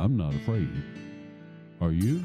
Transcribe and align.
I'm 0.00 0.16
not 0.16 0.34
afraid. 0.34 0.70
Are 1.82 1.92
you? 1.92 2.24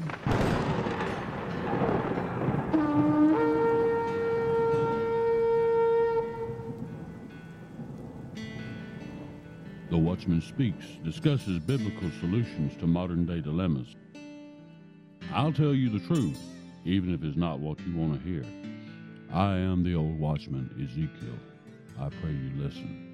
The 9.90 9.98
Watchman 9.98 10.40
Speaks 10.40 10.86
discusses 11.04 11.58
biblical 11.58 12.10
solutions 12.18 12.74
to 12.78 12.86
modern 12.86 13.26
day 13.26 13.42
dilemmas. 13.42 13.94
I'll 15.34 15.52
tell 15.52 15.74
you 15.74 15.90
the 15.90 16.06
truth, 16.06 16.40
even 16.86 17.12
if 17.12 17.22
it's 17.22 17.36
not 17.36 17.60
what 17.60 17.78
you 17.86 17.94
want 17.94 18.14
to 18.14 18.26
hear. 18.26 18.44
I 19.30 19.58
am 19.58 19.84
the 19.84 19.94
old 19.94 20.18
watchman, 20.18 20.70
Ezekiel. 20.82 21.38
I 22.00 22.08
pray 22.08 22.30
you 22.30 22.52
listen. 22.56 23.05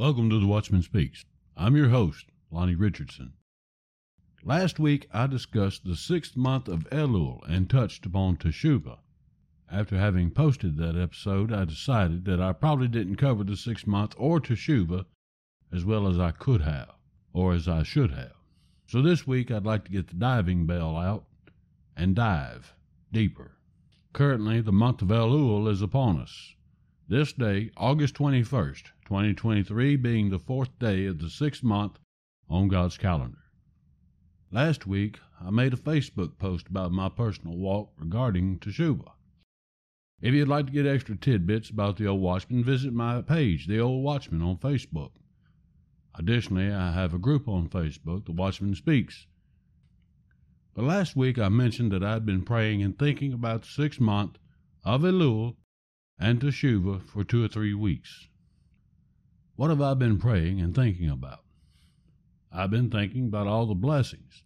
Welcome 0.00 0.30
to 0.30 0.40
The 0.40 0.46
Watchman 0.46 0.80
Speaks. 0.80 1.26
I'm 1.58 1.76
your 1.76 1.90
host, 1.90 2.24
Lonnie 2.50 2.74
Richardson. 2.74 3.34
Last 4.42 4.78
week 4.78 5.06
I 5.12 5.26
discussed 5.26 5.84
the 5.84 5.94
sixth 5.94 6.38
month 6.38 6.68
of 6.68 6.88
Elul 6.88 7.46
and 7.46 7.68
touched 7.68 8.06
upon 8.06 8.38
Teshuvah. 8.38 9.00
After 9.70 9.98
having 9.98 10.30
posted 10.30 10.78
that 10.78 10.96
episode, 10.96 11.52
I 11.52 11.66
decided 11.66 12.24
that 12.24 12.40
I 12.40 12.54
probably 12.54 12.88
didn't 12.88 13.16
cover 13.16 13.44
the 13.44 13.58
sixth 13.58 13.86
month 13.86 14.14
or 14.16 14.40
Teshuvah 14.40 15.04
as 15.70 15.84
well 15.84 16.08
as 16.08 16.18
I 16.18 16.30
could 16.30 16.62
have, 16.62 16.94
or 17.34 17.52
as 17.52 17.68
I 17.68 17.82
should 17.82 18.12
have. 18.12 18.32
So 18.86 19.02
this 19.02 19.26
week 19.26 19.50
I'd 19.50 19.66
like 19.66 19.84
to 19.84 19.92
get 19.92 20.08
the 20.08 20.14
diving 20.14 20.64
bell 20.64 20.96
out 20.96 21.26
and 21.94 22.16
dive 22.16 22.72
deeper. 23.12 23.58
Currently, 24.14 24.62
the 24.62 24.72
month 24.72 25.02
of 25.02 25.08
Elul 25.08 25.70
is 25.70 25.82
upon 25.82 26.18
us. 26.18 26.54
This 27.06 27.34
day, 27.34 27.70
August 27.76 28.14
21st, 28.14 28.92
2023, 29.10 29.96
being 29.96 30.30
the 30.30 30.38
fourth 30.38 30.78
day 30.78 31.04
of 31.04 31.18
the 31.18 31.28
sixth 31.28 31.64
month 31.64 31.98
on 32.48 32.68
God's 32.68 32.96
calendar. 32.96 33.42
Last 34.52 34.86
week, 34.86 35.18
I 35.40 35.50
made 35.50 35.74
a 35.74 35.76
Facebook 35.76 36.38
post 36.38 36.68
about 36.68 36.92
my 36.92 37.08
personal 37.08 37.56
walk 37.56 37.90
regarding 37.98 38.60
Teshuvah. 38.60 39.10
If 40.22 40.32
you'd 40.32 40.46
like 40.46 40.66
to 40.66 40.72
get 40.72 40.86
extra 40.86 41.16
tidbits 41.16 41.70
about 41.70 41.96
the 41.96 42.06
Old 42.06 42.20
Watchman, 42.20 42.62
visit 42.62 42.92
my 42.92 43.20
page, 43.20 43.66
The 43.66 43.80
Old 43.80 44.04
Watchman, 44.04 44.42
on 44.42 44.58
Facebook. 44.58 45.10
Additionally, 46.14 46.70
I 46.70 46.92
have 46.92 47.12
a 47.12 47.18
group 47.18 47.48
on 47.48 47.68
Facebook, 47.68 48.26
The 48.26 48.32
Watchman 48.32 48.76
Speaks. 48.76 49.26
But 50.72 50.84
last 50.84 51.16
week 51.16 51.36
I 51.36 51.48
mentioned 51.48 51.90
that 51.90 52.04
I'd 52.04 52.24
been 52.24 52.44
praying 52.44 52.80
and 52.84 52.96
thinking 52.96 53.32
about 53.32 53.62
the 53.62 53.68
sixth 53.68 53.98
month 53.98 54.38
of 54.84 55.02
Elul 55.02 55.56
and 56.16 56.40
Teshuvah 56.40 57.02
for 57.08 57.24
two 57.24 57.44
or 57.44 57.48
three 57.48 57.74
weeks. 57.74 58.28
What 59.60 59.68
have 59.68 59.82
I 59.82 59.92
been 59.92 60.16
praying 60.16 60.58
and 60.62 60.74
thinking 60.74 61.10
about? 61.10 61.44
I've 62.50 62.70
been 62.70 62.88
thinking 62.88 63.26
about 63.26 63.46
all 63.46 63.66
the 63.66 63.74
blessings 63.74 64.42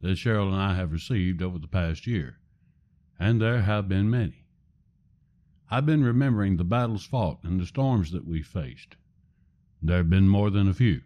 that 0.00 0.16
Cheryl 0.16 0.46
and 0.46 0.56
I 0.56 0.74
have 0.76 0.92
received 0.92 1.42
over 1.42 1.58
the 1.58 1.68
past 1.68 2.06
year, 2.06 2.38
and 3.18 3.38
there 3.38 3.60
have 3.60 3.86
been 3.86 4.08
many. 4.08 4.46
I've 5.70 5.84
been 5.84 6.02
remembering 6.02 6.56
the 6.56 6.64
battles 6.64 7.04
fought 7.04 7.40
and 7.42 7.60
the 7.60 7.66
storms 7.66 8.12
that 8.12 8.26
we 8.26 8.40
faced. 8.40 8.96
There 9.82 9.98
have 9.98 10.08
been 10.08 10.26
more 10.26 10.48
than 10.48 10.68
a 10.68 10.72
few. 10.72 11.02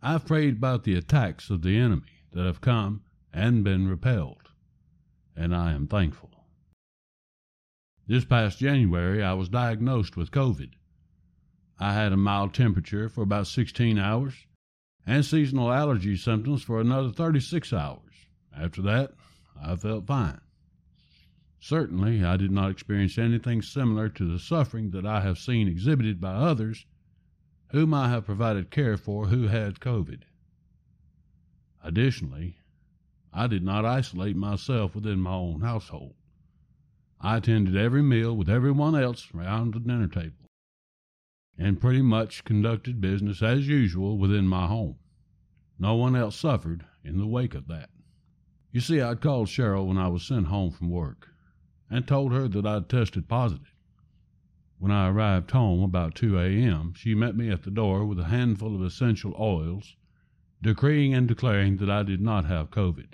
I've 0.00 0.26
prayed 0.26 0.58
about 0.58 0.84
the 0.84 0.94
attacks 0.94 1.50
of 1.50 1.62
the 1.62 1.76
enemy 1.76 2.22
that 2.30 2.46
have 2.46 2.60
come 2.60 3.02
and 3.32 3.64
been 3.64 3.88
repelled, 3.88 4.50
and 5.34 5.52
I 5.52 5.72
am 5.72 5.88
thankful. 5.88 6.30
This 8.06 8.24
past 8.24 8.60
January, 8.60 9.24
I 9.24 9.32
was 9.32 9.48
diagnosed 9.48 10.16
with 10.16 10.30
COVID. 10.30 10.74
I 11.82 11.94
had 11.94 12.12
a 12.12 12.16
mild 12.18 12.52
temperature 12.52 13.08
for 13.08 13.22
about 13.22 13.46
16 13.46 13.98
hours 13.98 14.34
and 15.06 15.24
seasonal 15.24 15.72
allergy 15.72 16.14
symptoms 16.14 16.62
for 16.62 16.78
another 16.78 17.10
36 17.10 17.72
hours. 17.72 18.26
After 18.54 18.82
that, 18.82 19.12
I 19.60 19.74
felt 19.76 20.06
fine. 20.06 20.42
Certainly, 21.58 22.22
I 22.22 22.36
did 22.36 22.50
not 22.50 22.70
experience 22.70 23.16
anything 23.16 23.62
similar 23.62 24.10
to 24.10 24.30
the 24.30 24.38
suffering 24.38 24.90
that 24.90 25.06
I 25.06 25.22
have 25.22 25.38
seen 25.38 25.68
exhibited 25.68 26.20
by 26.20 26.34
others 26.34 26.84
whom 27.68 27.94
I 27.94 28.10
have 28.10 28.26
provided 28.26 28.70
care 28.70 28.96
for 28.96 29.28
who 29.28 29.48
had 29.48 29.80
COVID. 29.80 30.22
Additionally, 31.82 32.56
I 33.32 33.46
did 33.46 33.62
not 33.62 33.86
isolate 33.86 34.36
myself 34.36 34.94
within 34.94 35.20
my 35.20 35.32
own 35.32 35.60
household. 35.60 36.14
I 37.20 37.36
attended 37.38 37.76
every 37.76 38.02
meal 38.02 38.36
with 38.36 38.50
everyone 38.50 38.96
else 38.96 39.28
round 39.32 39.72
the 39.72 39.80
dinner 39.80 40.08
table, 40.08 40.39
and 41.60 41.78
pretty 41.78 42.00
much 42.00 42.42
conducted 42.44 43.02
business 43.02 43.42
as 43.42 43.68
usual 43.68 44.16
within 44.16 44.48
my 44.48 44.66
home. 44.66 44.96
No 45.78 45.94
one 45.94 46.16
else 46.16 46.34
suffered 46.34 46.86
in 47.04 47.18
the 47.18 47.26
wake 47.26 47.54
of 47.54 47.68
that. 47.68 47.90
You 48.72 48.80
see, 48.80 49.02
I'd 49.02 49.20
called 49.20 49.48
Cheryl 49.48 49.86
when 49.86 49.98
I 49.98 50.08
was 50.08 50.22
sent 50.22 50.46
home 50.46 50.70
from 50.70 50.88
work 50.88 51.28
and 51.90 52.08
told 52.08 52.32
her 52.32 52.48
that 52.48 52.64
I'd 52.64 52.88
tested 52.88 53.28
positive. 53.28 53.74
When 54.78 54.90
I 54.90 55.10
arrived 55.10 55.50
home 55.50 55.82
about 55.82 56.14
2 56.14 56.38
a.m., 56.38 56.94
she 56.96 57.14
met 57.14 57.36
me 57.36 57.50
at 57.50 57.64
the 57.64 57.70
door 57.70 58.06
with 58.06 58.18
a 58.18 58.24
handful 58.24 58.74
of 58.74 58.82
essential 58.82 59.34
oils, 59.38 59.96
decreeing 60.62 61.12
and 61.12 61.28
declaring 61.28 61.76
that 61.76 61.90
I 61.90 62.04
did 62.04 62.22
not 62.22 62.46
have 62.46 62.70
COVID. 62.70 63.12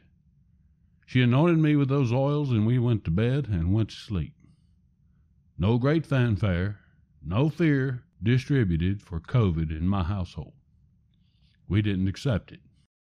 She 1.04 1.20
anointed 1.20 1.58
me 1.58 1.74
with 1.74 1.88
those 1.88 2.12
oils, 2.12 2.52
and 2.52 2.64
we 2.64 2.78
went 2.78 3.04
to 3.04 3.10
bed 3.10 3.48
and 3.48 3.74
went 3.74 3.88
to 3.88 3.96
sleep. 3.96 4.34
No 5.58 5.78
great 5.78 6.06
fanfare, 6.06 6.78
no 7.24 7.48
fear 7.48 8.04
distributed 8.22 9.02
for 9.02 9.20
COVID 9.20 9.70
in 9.70 9.88
my 9.88 10.02
household. 10.02 10.54
We 11.68 11.82
didn't 11.82 12.08
accept 12.08 12.52
it, 12.52 12.60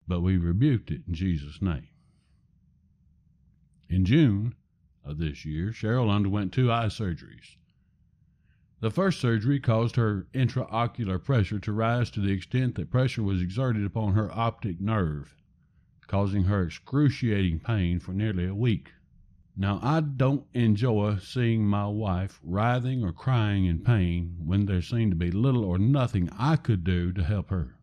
but 0.06 0.20
we 0.20 0.36
rebuked 0.36 0.90
it 0.90 1.02
in 1.06 1.14
Jesus' 1.14 1.60
name. 1.60 1.88
In 3.88 4.04
June 4.04 4.54
of 5.04 5.18
this 5.18 5.44
year, 5.44 5.70
Cheryl 5.70 6.10
underwent 6.10 6.52
two 6.52 6.72
eye 6.72 6.86
surgeries. 6.86 7.56
The 8.80 8.90
first 8.90 9.20
surgery 9.20 9.60
caused 9.60 9.96
her 9.96 10.26
intraocular 10.34 11.22
pressure 11.22 11.60
to 11.60 11.72
rise 11.72 12.10
to 12.10 12.20
the 12.20 12.32
extent 12.32 12.74
that 12.76 12.90
pressure 12.90 13.22
was 13.22 13.40
exerted 13.40 13.84
upon 13.84 14.14
her 14.14 14.30
optic 14.32 14.80
nerve 14.80 15.36
causing 16.12 16.44
her 16.44 16.62
excruciating 16.62 17.58
pain 17.58 17.98
for 17.98 18.12
nearly 18.12 18.46
a 18.46 18.54
week. 18.54 18.92
Now, 19.54 19.80
I 19.82 20.00
don't 20.00 20.46
enjoy 20.54 21.18
seeing 21.18 21.66
my 21.66 21.86
wife 21.86 22.40
writhing 22.42 23.04
or 23.04 23.12
crying 23.12 23.66
in 23.66 23.80
pain 23.80 24.36
when 24.38 24.64
there 24.64 24.80
seemed 24.80 25.12
to 25.12 25.16
be 25.16 25.30
little 25.30 25.64
or 25.64 25.76
nothing 25.78 26.30
I 26.38 26.56
could 26.56 26.84
do 26.84 27.12
to 27.12 27.22
help 27.22 27.50
her. 27.50 27.76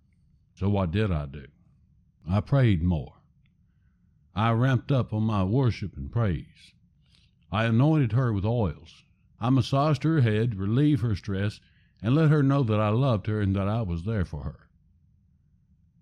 So, 0.55 0.67
what 0.67 0.89
did 0.89 1.11
I 1.11 1.27
do? 1.27 1.45
I 2.27 2.41
prayed 2.41 2.81
more. 2.81 3.13
I 4.35 4.51
ramped 4.51 4.91
up 4.91 5.13
on 5.13 5.23
my 5.23 5.43
worship 5.43 5.95
and 5.95 6.11
praise. 6.11 6.73
I 7.51 7.65
anointed 7.65 8.13
her 8.13 8.33
with 8.33 8.45
oils. 8.45 9.03
I 9.39 9.51
massaged 9.51 10.03
her 10.03 10.21
head, 10.21 10.51
to 10.51 10.57
relieve 10.57 11.01
her 11.01 11.15
stress, 11.15 11.61
and 12.01 12.15
let 12.15 12.29
her 12.29 12.41
know 12.41 12.63
that 12.63 12.79
I 12.79 12.89
loved 12.89 13.27
her 13.27 13.41
and 13.41 13.55
that 13.55 13.67
I 13.67 13.83
was 13.83 14.05
there 14.05 14.25
for 14.25 14.43
her. 14.43 14.69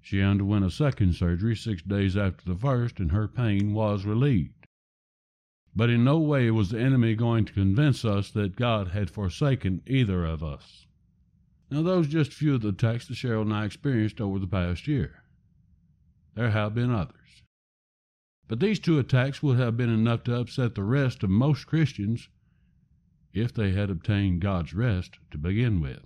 She 0.02 0.22
underwent 0.22 0.64
a 0.64 0.72
second 0.72 1.16
surgery 1.16 1.58
six 1.58 1.82
days 1.82 2.16
after 2.16 2.46
the 2.46 2.58
first, 2.58 3.02
and 3.02 3.12
her 3.12 3.28
pain 3.28 3.74
was 3.74 4.06
relieved. 4.06 4.57
But 5.78 5.92
in 5.92 6.04
no 6.04 6.18
way 6.18 6.50
was 6.50 6.72
the 6.72 6.82
enemy 6.82 7.14
going 7.14 7.46
to 7.46 7.54
convince 7.54 8.04
us 8.04 8.32
that 8.32 8.56
God 8.56 8.90
had 8.90 9.12
forsaken 9.12 9.84
either 9.86 10.26
of 10.26 10.44
us. 10.44 10.88
Now, 11.70 11.84
those 11.84 12.08
just 12.08 12.32
a 12.32 12.36
few 12.36 12.56
of 12.56 12.62
the 12.62 12.70
attacks 12.70 13.08
that 13.08 13.14
Cheryl 13.14 13.44
and 13.44 13.54
I 13.54 13.66
experienced 13.66 14.20
over 14.20 14.40
the 14.40 14.48
past 14.48 14.88
year. 14.88 15.22
There 16.34 16.50
have 16.50 16.74
been 16.74 16.90
others. 16.90 17.44
But 18.48 18.60
these 18.60 18.80
two 18.80 18.98
attacks 18.98 19.44
would 19.44 19.60
have 19.60 19.78
been 19.78 19.90
enough 19.90 20.24
to 20.24 20.36
upset 20.36 20.74
the 20.74 20.84
rest 20.84 21.22
of 21.22 21.30
most 21.30 21.68
Christians 21.68 22.28
if 23.32 23.54
they 23.54 23.74
had 23.74 23.92
obtained 23.92 24.42
God's 24.42 24.74
rest 24.74 25.20
to 25.30 25.38
begin 25.38 25.80
with. 25.80 26.04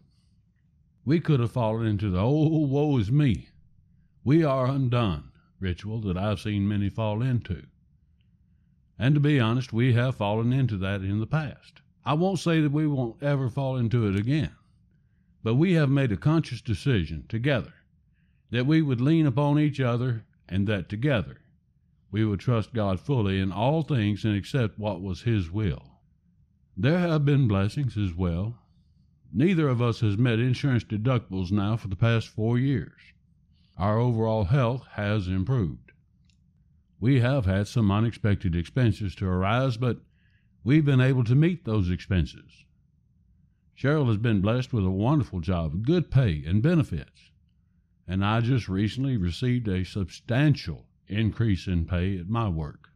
We 1.05 1.21
could 1.21 1.39
have 1.39 1.53
fallen 1.53 1.87
into 1.87 2.09
the 2.09 2.19
oh, 2.19 2.65
woe 2.67 2.97
is 2.97 3.09
me 3.09 3.47
we 4.23 4.43
are 4.43 4.67
undone 4.67 5.31
ritual 5.59 5.99
that 6.01 6.17
I've 6.17 6.39
seen 6.39 6.67
many 6.67 6.89
fall 6.89 7.23
into. 7.23 7.63
And 9.01 9.15
to 9.15 9.19
be 9.19 9.39
honest, 9.39 9.73
we 9.73 9.93
have 9.93 10.17
fallen 10.17 10.53
into 10.53 10.77
that 10.77 11.01
in 11.01 11.19
the 11.19 11.25
past. 11.25 11.81
I 12.05 12.13
won't 12.13 12.37
say 12.37 12.61
that 12.61 12.71
we 12.71 12.85
won't 12.85 13.23
ever 13.23 13.49
fall 13.49 13.75
into 13.75 14.05
it 14.05 14.15
again, 14.15 14.55
but 15.41 15.55
we 15.55 15.73
have 15.73 15.89
made 15.89 16.11
a 16.11 16.17
conscious 16.17 16.61
decision 16.61 17.25
together 17.27 17.73
that 18.51 18.67
we 18.67 18.83
would 18.83 19.01
lean 19.01 19.25
upon 19.25 19.57
each 19.57 19.79
other 19.79 20.23
and 20.47 20.67
that 20.67 20.87
together 20.87 21.41
we 22.11 22.23
would 22.23 22.41
trust 22.41 22.75
God 22.75 22.99
fully 22.99 23.39
in 23.39 23.51
all 23.51 23.81
things 23.81 24.23
and 24.23 24.35
accept 24.35 24.77
what 24.77 25.01
was 25.01 25.23
His 25.23 25.49
will. 25.49 25.97
There 26.77 26.99
have 26.99 27.25
been 27.25 27.47
blessings 27.47 27.97
as 27.97 28.13
well. 28.13 28.59
Neither 29.33 29.67
of 29.67 29.81
us 29.81 30.01
has 30.01 30.15
met 30.15 30.37
insurance 30.37 30.83
deductibles 30.83 31.51
now 31.51 31.75
for 31.75 31.87
the 31.87 31.95
past 31.95 32.27
four 32.27 32.59
years 32.59 33.01
our 33.79 33.97
overall 33.97 34.43
health 34.43 34.85
has 34.91 35.27
improved. 35.27 35.91
We 37.01 37.19
have 37.21 37.47
had 37.47 37.67
some 37.67 37.89
unexpected 37.89 38.55
expenses 38.55 39.15
to 39.15 39.25
arise, 39.25 39.75
but 39.75 40.01
we've 40.63 40.85
been 40.85 41.01
able 41.01 41.23
to 41.23 41.33
meet 41.33 41.65
those 41.65 41.89
expenses. 41.89 42.63
Cheryl 43.75 44.07
has 44.07 44.17
been 44.17 44.39
blessed 44.39 44.71
with 44.71 44.85
a 44.85 44.91
wonderful 44.91 45.39
job 45.39 45.83
good 45.83 46.11
pay 46.11 46.43
and 46.45 46.61
benefits, 46.61 47.31
and 48.07 48.23
I 48.23 48.41
just 48.41 48.69
recently 48.69 49.17
received 49.17 49.67
a 49.67 49.83
substantial 49.83 50.85
increase 51.07 51.65
in 51.65 51.85
pay 51.85 52.19
at 52.19 52.29
my 52.29 52.47
work. 52.47 52.89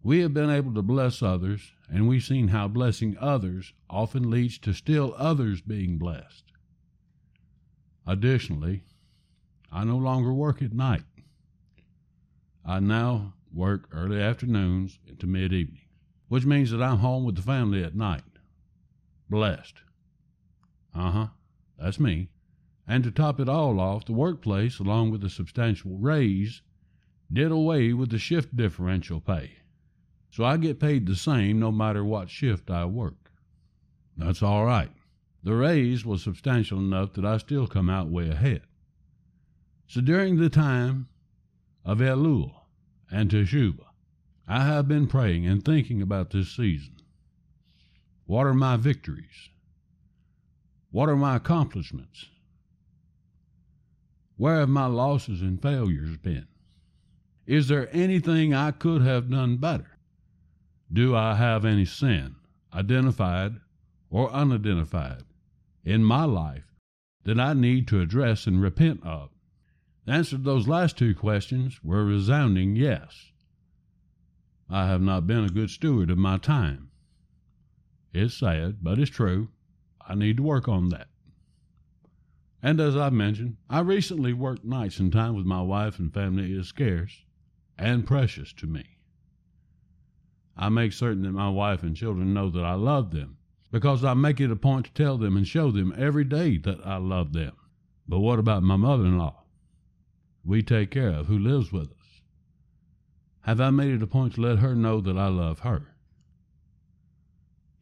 We 0.00 0.20
have 0.20 0.32
been 0.32 0.48
able 0.48 0.72
to 0.74 0.82
bless 0.82 1.20
others, 1.20 1.72
and 1.88 2.06
we've 2.06 2.22
seen 2.22 2.48
how 2.48 2.68
blessing 2.68 3.16
others 3.18 3.72
often 3.90 4.30
leads 4.30 4.58
to 4.58 4.72
still 4.72 5.12
others 5.18 5.60
being 5.60 5.98
blessed. 5.98 6.44
Additionally, 8.06 8.84
I 9.72 9.82
no 9.82 9.96
longer 9.96 10.32
work 10.32 10.62
at 10.62 10.72
night. 10.72 11.02
I 12.64 12.78
now 12.78 13.34
work 13.52 13.88
early 13.92 14.20
afternoons 14.20 14.98
into 15.06 15.26
mid 15.26 15.52
evening, 15.52 15.82
which 16.28 16.44
means 16.44 16.70
that 16.70 16.82
I'm 16.82 16.98
home 16.98 17.24
with 17.24 17.36
the 17.36 17.42
family 17.42 17.82
at 17.82 17.94
night. 17.94 18.22
Blessed. 19.28 19.82
Uh 20.94 21.10
huh, 21.10 21.26
that's 21.78 22.00
me. 22.00 22.28
And 22.86 23.04
to 23.04 23.10
top 23.10 23.38
it 23.40 23.48
all 23.48 23.78
off, 23.78 24.04
the 24.04 24.12
workplace, 24.12 24.78
along 24.78 25.10
with 25.10 25.22
a 25.24 25.30
substantial 25.30 25.96
raise, 25.98 26.62
did 27.32 27.52
away 27.52 27.92
with 27.92 28.10
the 28.10 28.18
shift 28.18 28.56
differential 28.56 29.20
pay 29.20 29.60
so 30.30 30.44
I 30.44 30.56
get 30.56 30.78
paid 30.78 31.06
the 31.06 31.16
same 31.16 31.58
no 31.58 31.72
matter 31.72 32.04
what 32.04 32.30
shift 32.30 32.70
I 32.70 32.84
work. 32.84 33.32
That's 34.16 34.42
all 34.42 34.64
right. 34.64 34.90
The 35.42 35.54
raise 35.54 36.04
was 36.04 36.22
substantial 36.22 36.78
enough 36.78 37.14
that 37.14 37.24
I 37.24 37.38
still 37.38 37.66
come 37.66 37.90
out 37.90 38.08
way 38.08 38.30
ahead. 38.30 38.62
So 39.88 40.00
during 40.00 40.36
the 40.36 40.50
time 40.50 41.08
of 41.84 41.98
Elul 41.98 42.54
and 43.10 43.30
Teshuvah, 43.30 43.86
I 44.46 44.64
have 44.64 44.88
been 44.88 45.06
praying 45.06 45.46
and 45.46 45.64
thinking 45.64 46.02
about 46.02 46.30
this 46.30 46.50
season. 46.50 46.96
What 48.26 48.46
are 48.46 48.54
my 48.54 48.76
victories? 48.76 49.50
What 50.90 51.08
are 51.08 51.16
my 51.16 51.36
accomplishments? 51.36 52.30
Where 54.36 54.60
have 54.60 54.68
my 54.68 54.86
losses 54.86 55.42
and 55.42 55.60
failures 55.60 56.16
been? 56.16 56.46
Is 57.46 57.68
there 57.68 57.94
anything 57.94 58.54
I 58.54 58.70
could 58.70 59.02
have 59.02 59.30
done 59.30 59.56
better? 59.56 59.98
Do 60.92 61.14
I 61.14 61.34
have 61.34 61.64
any 61.64 61.84
sin, 61.84 62.36
identified 62.72 63.60
or 64.08 64.32
unidentified, 64.32 65.24
in 65.84 66.04
my 66.04 66.24
life 66.24 66.72
that 67.24 67.38
I 67.38 67.52
need 67.52 67.86
to 67.88 68.00
address 68.00 68.46
and 68.46 68.62
repent 68.62 69.04
of? 69.04 69.30
The 70.06 70.12
answer 70.12 70.36
to 70.36 70.42
those 70.42 70.66
last 70.66 70.96
two 70.96 71.14
questions 71.14 71.84
were 71.84 72.04
resounding 72.04 72.74
yes. 72.76 73.30
I 74.68 74.86
have 74.86 75.02
not 75.02 75.26
been 75.26 75.44
a 75.44 75.50
good 75.50 75.70
steward 75.70 76.10
of 76.10 76.18
my 76.18 76.38
time. 76.38 76.90
It's 78.12 78.34
sad, 78.34 78.78
but 78.82 78.98
it's 78.98 79.10
true. 79.10 79.48
I 80.06 80.14
need 80.14 80.38
to 80.38 80.42
work 80.42 80.68
on 80.68 80.88
that. 80.88 81.08
And 82.62 82.80
as 82.80 82.96
I've 82.96 83.12
mentioned, 83.12 83.56
I 83.68 83.80
recently 83.80 84.32
worked 84.32 84.64
nights 84.64 84.98
and 84.98 85.12
time 85.12 85.34
with 85.34 85.46
my 85.46 85.62
wife 85.62 85.98
and 85.98 86.12
family 86.12 86.52
is 86.52 86.68
scarce 86.68 87.24
and 87.78 88.06
precious 88.06 88.52
to 88.54 88.66
me. 88.66 88.98
I 90.56 90.68
make 90.68 90.92
certain 90.92 91.22
that 91.22 91.32
my 91.32 91.48
wife 91.48 91.82
and 91.82 91.96
children 91.96 92.34
know 92.34 92.50
that 92.50 92.64
I 92.64 92.74
love 92.74 93.12
them 93.12 93.38
because 93.70 94.04
I 94.04 94.14
make 94.14 94.40
it 94.40 94.50
a 94.50 94.56
point 94.56 94.86
to 94.86 94.92
tell 94.92 95.16
them 95.16 95.36
and 95.36 95.46
show 95.46 95.70
them 95.70 95.94
every 95.96 96.24
day 96.24 96.58
that 96.58 96.86
I 96.86 96.96
love 96.96 97.32
them. 97.32 97.56
But 98.06 98.20
what 98.20 98.38
about 98.38 98.62
my 98.62 98.76
mother 98.76 99.04
in 99.04 99.16
law? 99.16 99.39
We 100.44 100.62
take 100.62 100.90
care 100.90 101.10
of 101.10 101.26
who 101.26 101.38
lives 101.38 101.72
with 101.72 101.90
us. 101.90 102.22
Have 103.42 103.60
I 103.60 103.70
made 103.70 103.94
it 103.94 104.02
a 104.02 104.06
point 104.06 104.34
to 104.34 104.40
let 104.40 104.58
her 104.58 104.74
know 104.74 105.00
that 105.00 105.16
I 105.16 105.28
love 105.28 105.60
her? 105.60 105.94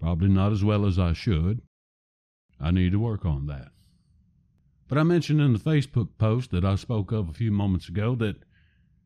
Probably 0.01 0.29
not 0.29 0.53
as 0.53 0.63
well 0.63 0.87
as 0.87 0.99
I 0.99 1.13
should. 1.13 1.63
I 2.61 2.71
need 2.71 2.93
to 2.93 2.99
work 2.99 3.25
on 3.25 3.47
that. 3.47 3.73
But 4.89 4.99
I 4.99 5.03
mentioned 5.03 5.41
in 5.41 5.53
the 5.53 5.59
Facebook 5.59 6.11
post 6.19 6.51
that 6.51 6.65
I 6.65 6.77
spoke 6.77 7.13
of 7.13 7.29
a 7.29 7.35
few 7.35 7.53
moments 7.53 7.89
ago 7.89 8.15
that 8.17 8.37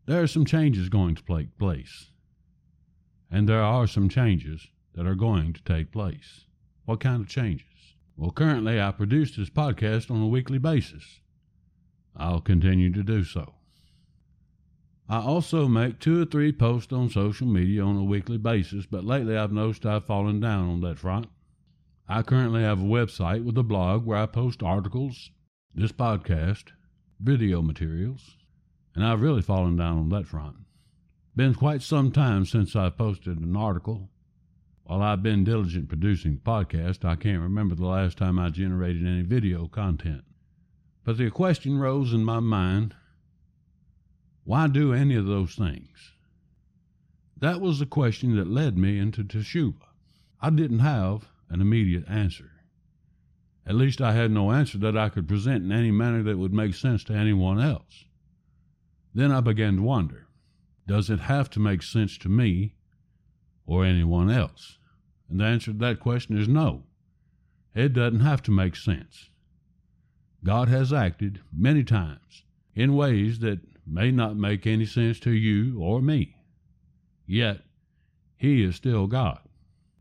there 0.07 0.23
are 0.23 0.27
some 0.27 0.45
changes 0.45 0.89
going 0.89 1.15
to 1.15 1.25
take 1.25 1.59
place 1.59 2.13
and 3.33 3.49
there 3.49 3.63
are 3.63 3.87
some 3.87 4.11
changes 4.11 4.69
that 4.95 5.07
are 5.07 5.15
going 5.15 5.55
to 5.55 5.63
take 5.65 5.91
place. 5.91 6.45
What 6.85 7.01
kind 7.01 7.23
of 7.23 7.29
changes? 7.29 7.67
Well, 8.15 8.31
currently 8.31 8.81
I 8.81 8.93
produce 8.93 9.35
this 9.35 9.49
podcast 9.49 10.11
on 10.11 10.21
a 10.21 10.27
weekly 10.27 10.59
basis. 10.59 11.21
I'll 12.17 12.41
continue 12.41 12.93
to 12.93 13.03
do 13.03 13.25
so. 13.25 13.55
I 15.09 15.19
also 15.19 15.69
make 15.69 15.99
two 15.99 16.23
or 16.23 16.25
three 16.25 16.53
posts 16.53 16.93
on 16.93 17.11
social 17.11 17.47
media 17.47 17.85
on 17.85 17.97
a 17.97 18.05
weekly 18.05 18.38
basis, 18.38 18.87
but 18.87 19.05
lately 19.05 19.37
I've 19.37 19.53
noticed 19.53 19.85
I've 19.85 20.06
fallen 20.06 20.41
down 20.41 20.69
on 20.69 20.81
that 20.82 20.99
front. 20.99 21.26
I 22.09 22.23
currently 22.23 22.62
have 22.62 22.81
a 22.81 22.85
website 22.85 23.44
with 23.44 23.59
a 23.59 23.62
blog 23.62 24.06
where 24.06 24.19
I 24.19 24.26
post 24.26 24.62
articles, 24.62 25.31
this 25.75 25.93
podcast, 25.93 26.73
video 27.20 27.62
materials, 27.62 28.37
and 28.94 29.05
I've 29.05 29.23
really 29.23 29.43
fallen 29.43 29.76
down 29.76 29.99
on 29.99 30.08
that 30.11 30.26
front. 30.26 30.56
Been 31.35 31.55
quite 31.55 31.82
some 31.82 32.11
time 32.11 32.44
since 32.44 32.76
I've 32.76 32.99
posted 32.99 33.38
an 33.38 33.56
article. 33.56 34.11
While 34.85 35.03
I've 35.03 35.23
been 35.23 35.44
diligent 35.44 35.88
producing 35.88 36.35
the 36.35 36.41
podcast, 36.41 37.05
I 37.05 37.17
can't 37.17 37.41
remember 37.41 37.75
the 37.75 37.87
last 37.87 38.19
time 38.19 38.38
I 38.38 38.50
generated 38.50 39.06
any 39.06 39.23
video 39.23 39.69
content. 39.69 40.25
But 41.05 41.19
the 41.19 41.31
question 41.31 41.79
rose 41.79 42.13
in 42.13 42.25
my 42.25 42.41
mind 42.41 42.95
why 44.45 44.67
do 44.67 44.93
any 44.93 45.15
of 45.15 45.27
those 45.27 45.55
things? 45.55 46.13
That 47.39 47.61
was 47.61 47.79
the 47.79 47.87
question 47.87 48.37
that 48.37 48.47
led 48.47 48.77
me 48.77 48.99
into 48.99 49.25
Teshuvah. 49.25 49.87
I 50.41 50.51
didn't 50.51 50.81
have 50.81 51.29
an 51.49 51.61
immediate 51.61 52.09
answer. 52.09 52.51
At 53.65 53.77
least 53.77 54.01
I 54.01 54.13
had 54.13 54.33
no 54.33 54.51
answer 54.51 54.79
that 54.79 54.97
I 54.97 55.09
could 55.09 55.29
present 55.29 55.65
in 55.65 55.71
any 55.71 55.93
manner 55.93 56.23
that 56.25 56.39
would 56.39 56.53
make 56.53 56.75
sense 56.75 57.05
to 57.05 57.13
anyone 57.13 57.61
else. 57.61 58.05
Then 59.15 59.31
I 59.31 59.41
began 59.41 59.77
to 59.77 59.83
wonder 59.83 60.27
does 60.87 61.11
it 61.11 61.21
have 61.21 61.49
to 61.51 61.61
make 61.61 61.83
sense 61.83 62.19
to 62.19 62.29
me 62.29 62.75
or 63.67 63.85
anyone 63.85 64.31
else? 64.31 64.79
And 65.29 65.39
the 65.39 65.45
answer 65.45 65.73
to 65.73 65.79
that 65.79 66.01
question 66.01 66.37
is 66.37 66.49
no. 66.49 66.83
It 67.75 67.93
doesn't 67.93 68.21
have 68.21 68.43
to 68.43 68.51
make 68.51 68.75
sense. 68.75 69.31
God 70.44 70.69
has 70.69 70.93
acted 70.93 71.41
many 71.53 71.85
times 71.85 72.44
in 72.75 72.97
ways 72.97 73.39
that 73.41 73.61
may 73.87 74.11
not 74.11 74.37
make 74.37 74.67
any 74.67 74.87
sense 74.87 75.21
to 75.21 75.31
you 75.31 75.81
or 75.81 76.00
me. 76.00 76.37
Yet, 77.27 77.62
He 78.37 78.62
is 78.62 78.77
still 78.77 79.06
God. 79.06 79.41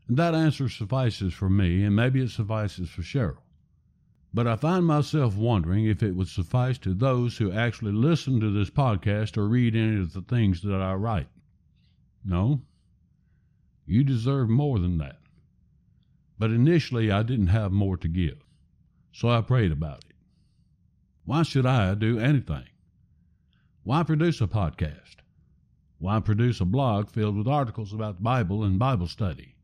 And 0.08 0.16
that 0.16 0.34
answer 0.34 0.68
suffices 0.68 1.32
for 1.32 1.48
me, 1.48 1.84
and 1.84 1.94
maybe 1.94 2.20
it 2.20 2.30
suffices 2.30 2.90
for 2.90 3.02
Cheryl. 3.02 3.38
But 4.34 4.46
I 4.46 4.56
find 4.56 4.86
myself 4.86 5.36
wondering 5.36 5.86
if 5.86 6.02
it 6.02 6.16
would 6.16 6.28
suffice 6.28 6.78
to 6.78 6.94
those 6.94 7.36
who 7.36 7.52
actually 7.52 7.92
listen 7.92 8.40
to 8.40 8.50
this 8.50 8.70
podcast 8.70 9.36
or 9.36 9.46
read 9.46 9.76
any 9.76 10.00
of 10.00 10.12
the 10.12 10.22
things 10.22 10.62
that 10.62 10.80
I 10.80 10.94
write. 10.94 11.28
No, 12.24 12.62
you 13.84 14.04
deserve 14.04 14.48
more 14.48 14.78
than 14.78 14.98
that. 14.98 15.20
But 16.38 16.50
initially, 16.50 17.10
I 17.10 17.22
didn't 17.22 17.48
have 17.48 17.72
more 17.72 17.96
to 17.98 18.08
give, 18.08 18.44
so 19.12 19.28
I 19.28 19.40
prayed 19.42 19.70
about 19.70 20.04
it. 20.04 20.11
Why 21.24 21.44
should 21.44 21.66
I 21.66 21.94
do 21.94 22.18
anything? 22.18 22.64
Why 23.84 24.02
produce 24.02 24.40
a 24.40 24.48
podcast? 24.48 25.16
Why 25.98 26.18
produce 26.18 26.60
a 26.60 26.64
blog 26.64 27.10
filled 27.10 27.36
with 27.36 27.46
articles 27.46 27.92
about 27.92 28.16
the 28.16 28.22
Bible 28.22 28.64
and 28.64 28.76
Bible 28.76 29.06
study? 29.06 29.54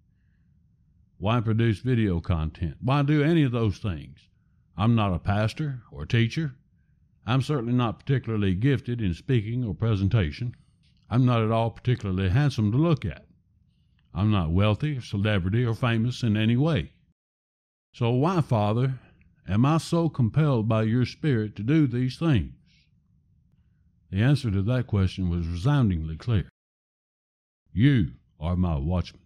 Why 1.19 1.41
produce 1.41 1.81
video 1.81 2.21
content? 2.21 2.77
Why 2.81 3.03
do 3.03 3.25
any 3.25 3.43
of 3.43 3.51
those 3.51 3.79
things? 3.79 4.29
I'm 4.77 4.95
not 4.95 5.13
a 5.13 5.19
pastor 5.19 5.83
or 5.91 6.07
teacher. 6.07 6.55
I'm 7.27 7.43
certainly 7.43 7.75
not 7.75 7.99
particularly 7.99 8.55
gifted 8.55 9.01
in 9.01 9.13
speaking 9.15 9.65
or 9.65 9.75
presentation. 9.75 10.55
I'm 11.11 11.27
not 11.27 11.43
at 11.43 11.51
all 11.51 11.71
particularly 11.73 12.29
handsome 12.29 12.71
to 12.71 12.79
look 12.79 13.05
at. 13.05 13.27
I'm 14.15 14.31
not 14.31 14.53
wealthy, 14.53 15.01
celebrity, 15.01 15.65
or 15.65 15.75
famous 15.75 16.23
in 16.23 16.37
any 16.37 16.57
way. 16.57 16.93
So 17.93 18.11
why, 18.11 18.43
Father, 18.43 19.01
am 19.49 19.65
I 19.65 19.79
so 19.79 20.09
compelled 20.09 20.69
by 20.69 20.83
your 20.83 21.05
Spirit 21.05 21.57
to 21.57 21.63
do 21.63 21.87
these 21.87 22.19
things? 22.19 22.53
The 24.11 24.23
answer 24.23 24.51
to 24.51 24.63
that 24.63 24.87
question 24.87 25.31
was 25.31 25.47
resoundingly 25.47 26.17
clear. 26.17 26.49
You 27.73 28.13
are 28.41 28.57
my 28.57 28.77
watchman 28.77 29.23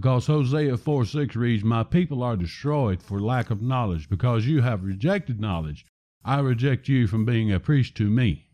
because 0.00 0.28
Hosea 0.28 0.78
4 0.78 1.04
6 1.04 1.36
reads, 1.36 1.62
My 1.62 1.82
people 1.82 2.22
are 2.22 2.34
destroyed 2.34 3.02
for 3.02 3.20
lack 3.20 3.50
of 3.50 3.60
knowledge, 3.60 4.08
because 4.08 4.46
you 4.46 4.62
have 4.62 4.82
rejected 4.82 5.38
knowledge. 5.38 5.84
I 6.24 6.40
reject 6.40 6.88
you 6.88 7.06
from 7.06 7.26
being 7.26 7.52
a 7.52 7.60
priest 7.60 7.96
to 7.96 8.04
me. 8.04 8.48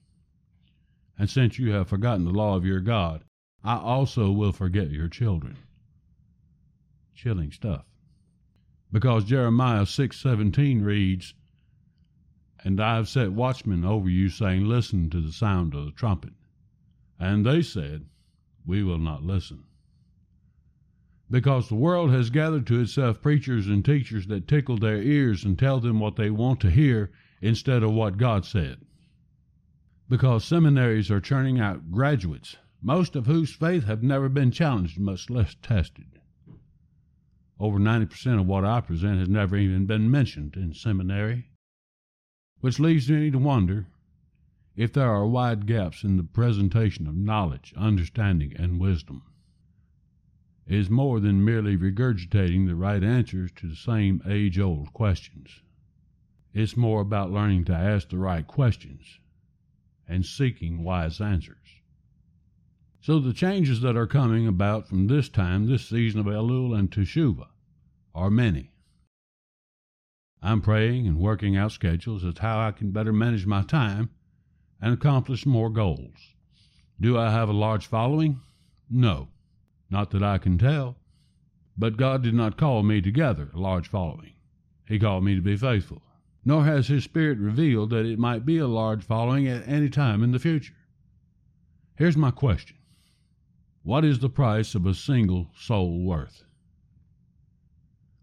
And 1.16 1.30
since 1.30 1.56
you 1.58 1.70
have 1.70 1.88
forgotten 1.88 2.24
the 2.24 2.32
law 2.32 2.56
of 2.56 2.64
your 2.64 2.80
God, 2.80 3.22
I 3.62 3.76
also 3.76 4.32
will 4.32 4.52
forget 4.52 4.90
your 4.90 5.08
children. 5.08 5.56
Chilling 7.14 7.52
stuff. 7.52 7.84
Because 8.92 9.24
Jeremiah 9.24 9.84
6:17 9.86 10.82
reads, 10.84 11.34
And 12.64 12.80
I 12.80 12.96
have 12.96 13.08
set 13.08 13.32
watchmen 13.32 13.84
over 13.84 14.08
you, 14.08 14.28
saying, 14.28 14.64
Listen 14.66 15.10
to 15.10 15.20
the 15.20 15.32
sound 15.32 15.74
of 15.74 15.84
the 15.84 15.90
trumpet. 15.92 16.32
And 17.18 17.44
they 17.44 17.62
said, 17.62 18.06
We 18.64 18.82
will 18.82 18.98
not 18.98 19.22
listen. 19.24 19.64
because 21.30 21.68
the 21.68 21.74
world 21.74 22.10
has 22.10 22.30
gathered 22.30 22.66
to 22.68 22.80
itself 22.80 23.20
preachers 23.20 23.66
and 23.66 23.84
teachers 23.84 24.26
that 24.28 24.46
tickle 24.46 24.78
their 24.78 25.02
ears 25.02 25.44
and 25.44 25.58
tell 25.58 25.80
them 25.80 25.98
what 25.98 26.16
they 26.16 26.30
want 26.30 26.60
to 26.60 26.70
hear 26.70 27.10
instead 27.40 27.82
of 27.82 27.92
what 27.92 28.16
God 28.16 28.44
said. 28.44 28.78
Because 30.08 30.44
seminaries 30.44 31.10
are 31.10 31.20
churning 31.20 31.58
out 31.58 31.90
graduates, 31.90 32.56
most 32.80 33.16
of 33.16 33.26
whose 33.26 33.52
faith 33.52 33.84
have 33.84 34.02
never 34.02 34.28
been 34.28 34.52
challenged, 34.52 34.98
much 35.00 35.28
less 35.28 35.56
tested. 35.62 36.15
Over 37.58 37.78
90% 37.78 38.40
of 38.40 38.46
what 38.46 38.64
I 38.64 38.80
present 38.82 39.18
has 39.18 39.28
never 39.28 39.56
even 39.56 39.86
been 39.86 40.10
mentioned 40.10 40.56
in 40.56 40.74
seminary, 40.74 41.50
which 42.60 42.78
leaves 42.78 43.10
me 43.10 43.30
to 43.30 43.38
wonder 43.38 43.86
if 44.74 44.92
there 44.92 45.10
are 45.10 45.26
wide 45.26 45.66
gaps 45.66 46.04
in 46.04 46.18
the 46.18 46.22
presentation 46.22 47.06
of 47.06 47.16
knowledge, 47.16 47.72
understanding, 47.74 48.54
and 48.56 48.78
wisdom. 48.78 49.22
It 50.66 50.74
is 50.74 50.90
more 50.90 51.18
than 51.18 51.44
merely 51.44 51.78
regurgitating 51.78 52.66
the 52.66 52.76
right 52.76 53.02
answers 53.02 53.52
to 53.52 53.68
the 53.68 53.76
same 53.76 54.20
age 54.26 54.58
old 54.58 54.92
questions. 54.92 55.62
It's 56.52 56.76
more 56.76 57.00
about 57.00 57.30
learning 57.30 57.64
to 57.66 57.74
ask 57.74 58.10
the 58.10 58.18
right 58.18 58.46
questions 58.46 59.20
and 60.06 60.26
seeking 60.26 60.82
wise 60.82 61.20
answers. 61.20 61.75
So 63.06 63.20
the 63.20 63.32
changes 63.32 63.82
that 63.82 63.96
are 63.96 64.08
coming 64.08 64.48
about 64.48 64.88
from 64.88 65.06
this 65.06 65.28
time, 65.28 65.68
this 65.68 65.86
season 65.86 66.18
of 66.18 66.26
Elul 66.26 66.76
and 66.76 66.90
Teshuvah, 66.90 67.46
are 68.16 68.30
many. 68.32 68.72
I'm 70.42 70.60
praying 70.60 71.06
and 71.06 71.20
working 71.20 71.56
out 71.56 71.70
schedules 71.70 72.24
as 72.24 72.34
to 72.34 72.42
how 72.42 72.58
I 72.58 72.72
can 72.72 72.90
better 72.90 73.12
manage 73.12 73.46
my 73.46 73.62
time 73.62 74.10
and 74.82 74.92
accomplish 74.92 75.46
more 75.46 75.70
goals. 75.70 76.34
Do 77.00 77.16
I 77.16 77.30
have 77.30 77.48
a 77.48 77.52
large 77.52 77.86
following? 77.86 78.40
No. 78.90 79.28
Not 79.88 80.10
that 80.10 80.24
I 80.24 80.38
can 80.38 80.58
tell. 80.58 80.96
But 81.78 81.96
God 81.96 82.24
did 82.24 82.34
not 82.34 82.58
call 82.58 82.82
me 82.82 83.00
to 83.02 83.12
gather 83.12 83.50
a 83.54 83.60
large 83.60 83.86
following. 83.86 84.32
He 84.88 84.98
called 84.98 85.22
me 85.22 85.36
to 85.36 85.40
be 85.40 85.56
faithful. 85.56 86.02
Nor 86.44 86.64
has 86.64 86.88
His 86.88 87.04
Spirit 87.04 87.38
revealed 87.38 87.90
that 87.90 88.04
it 88.04 88.18
might 88.18 88.44
be 88.44 88.58
a 88.58 88.66
large 88.66 89.04
following 89.04 89.46
at 89.46 89.68
any 89.68 89.90
time 89.90 90.24
in 90.24 90.32
the 90.32 90.40
future. 90.40 90.74
Here's 91.94 92.16
my 92.16 92.32
question 92.32 92.75
What 93.86 94.04
is 94.04 94.18
the 94.18 94.28
price 94.28 94.74
of 94.74 94.84
a 94.84 94.94
single 94.94 95.52
soul 95.56 96.00
worth? 96.02 96.42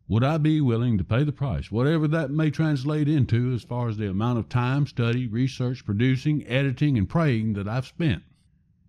Would 0.10 0.22
I 0.22 0.38
be 0.38 0.60
willing 0.60 0.98
to 0.98 1.05
pay 1.05 1.24
the 1.24 1.32
price, 1.32 1.72
whatever 1.72 2.05
that 2.10 2.32
may 2.32 2.51
translate 2.51 3.08
into 3.08 3.53
as 3.53 3.63
far 3.63 3.88
as 3.88 3.96
the 3.96 4.10
amount 4.10 4.39
of 4.39 4.50
time, 4.50 4.86
study, 4.88 5.25
research, 5.25 5.86
producing, 5.86 6.46
editing, 6.48 6.98
and 6.98 7.08
praying 7.08 7.53
that 7.53 7.70
I've 7.70 7.88
spent? 7.88 8.24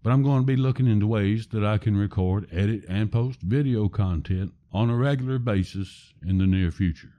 But 0.01 0.12
I'm 0.12 0.24
going 0.24 0.42
to 0.42 0.46
be 0.46 0.58
looking 0.58 0.88
into 0.88 1.08
ways 1.08 1.48
that 1.48 1.63
I 1.63 1.77
can 1.77 1.96
record, 1.96 2.50
edit, 2.51 2.84
and 2.89 3.10
post 3.10 3.39
video 3.42 3.88
content 3.88 4.51
on 4.74 4.89
a 4.89 4.98
regular 4.98 5.39
basis 5.39 6.13
in 6.25 6.39
the 6.39 6.48
near 6.48 6.72
future. 6.72 7.13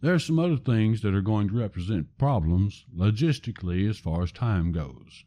There 0.00 0.14
are 0.14 0.18
some 0.18 0.38
other 0.38 0.56
things 0.56 1.02
that 1.02 1.14
are 1.14 1.20
going 1.20 1.48
to 1.48 1.58
represent 1.58 2.16
problems 2.18 2.84
logistically 2.94 3.88
as 3.88 3.98
far 3.98 4.22
as 4.22 4.30
time 4.30 4.70
goes. 4.70 5.24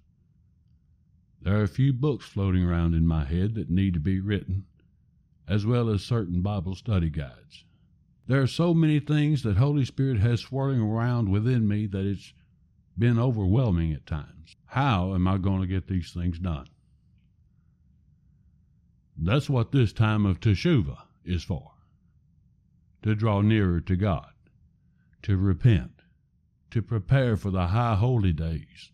There 1.42 1.60
are 1.60 1.64
a 1.64 1.68
few 1.68 1.92
books 1.92 2.26
floating 2.26 2.64
around 2.64 2.94
in 2.94 3.08
my 3.08 3.26
head 3.26 3.56
that 3.56 3.70
need 3.70 3.94
to 3.96 4.00
be 4.00 4.20
written, 4.20 4.66
as 5.48 5.66
well 5.66 5.90
as 5.90 6.04
certain 6.04 6.42
Bible 6.42 6.76
study 6.76 7.10
guides. 7.10 7.66
There 8.28 8.42
are 8.42 8.48
so 8.48 8.74
many 8.74 9.00
things 9.00 9.44
that 9.44 9.58
Holy 9.58 9.84
Spirit 9.84 10.20
has 10.20 10.40
swirling 10.40 10.82
around 10.82 11.30
within 11.30 11.68
me 11.68 11.88
that 11.88 12.06
it's 12.06 12.34
been 12.98 13.20
overwhelming 13.20 13.92
at 13.92 14.06
times. 14.06 14.56
How 14.68 15.16
am 15.16 15.28
I 15.28 15.38
going 15.38 15.62
to 15.62 15.68
get 15.68 15.88
these 15.88 16.14
things 16.14 16.40
done? 16.40 16.68
That's 19.18 19.50
what 19.50 19.72
this 19.72 19.92
time 19.92 20.26
of 20.26 20.40
Teshuvah 20.40 21.04
is 21.26 21.44
for 21.44 21.72
to 23.04 23.16
draw 23.16 23.42
nearer 23.42 23.82
to 23.82 23.96
God, 23.96 24.32
to 25.24 25.38
repent, 25.38 26.02
to 26.72 26.82
prepare 26.82 27.38
for 27.38 27.52
the 27.52 27.68
high 27.68 27.96
holy 27.96 28.34
days. 28.34 28.92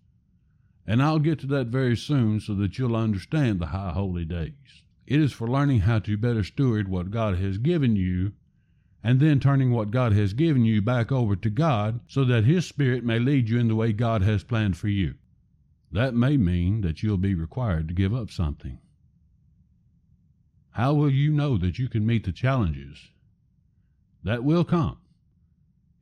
And 0.85 1.03
I'll 1.03 1.19
get 1.19 1.39
to 1.39 1.47
that 1.47 1.67
very 1.67 1.97
soon 1.97 2.39
so 2.39 2.53
that 2.55 2.77
you'll 2.77 2.95
understand 2.95 3.59
the 3.59 3.67
high 3.67 3.91
holy 3.91 4.25
days. 4.25 4.83
It 5.05 5.19
is 5.19 5.31
for 5.31 5.47
learning 5.47 5.81
how 5.81 5.99
to 5.99 6.17
better 6.17 6.43
steward 6.43 6.87
what 6.87 7.11
God 7.11 7.37
has 7.37 7.57
given 7.57 7.95
you 7.95 8.33
and 9.03 9.19
then 9.19 9.39
turning 9.39 9.71
what 9.71 9.91
God 9.91 10.11
has 10.13 10.33
given 10.33 10.65
you 10.65 10.81
back 10.81 11.11
over 11.11 11.35
to 11.35 11.49
God 11.49 12.01
so 12.07 12.25
that 12.25 12.45
His 12.45 12.65
Spirit 12.65 13.05
may 13.05 13.19
lead 13.19 13.47
you 13.47 13.59
in 13.59 13.67
the 13.67 13.75
way 13.75 13.93
God 13.93 14.21
has 14.21 14.43
planned 14.43 14.77
for 14.77 14.89
you. 14.89 15.15
That 15.91 16.13
may 16.13 16.35
mean 16.35 16.81
that 16.81 17.01
you'll 17.01 17.17
be 17.17 17.33
required 17.33 17.87
to 17.87 17.93
give 17.93 18.13
up 18.13 18.31
something. 18.31 18.79
How 20.71 20.93
will 20.93 21.09
you 21.09 21.31
know 21.31 21.57
that 21.57 21.79
you 21.79 21.87
can 21.87 22.05
meet 22.05 22.25
the 22.25 22.31
challenges 22.31 23.09
that 24.23 24.43
will 24.43 24.65
come 24.65 24.97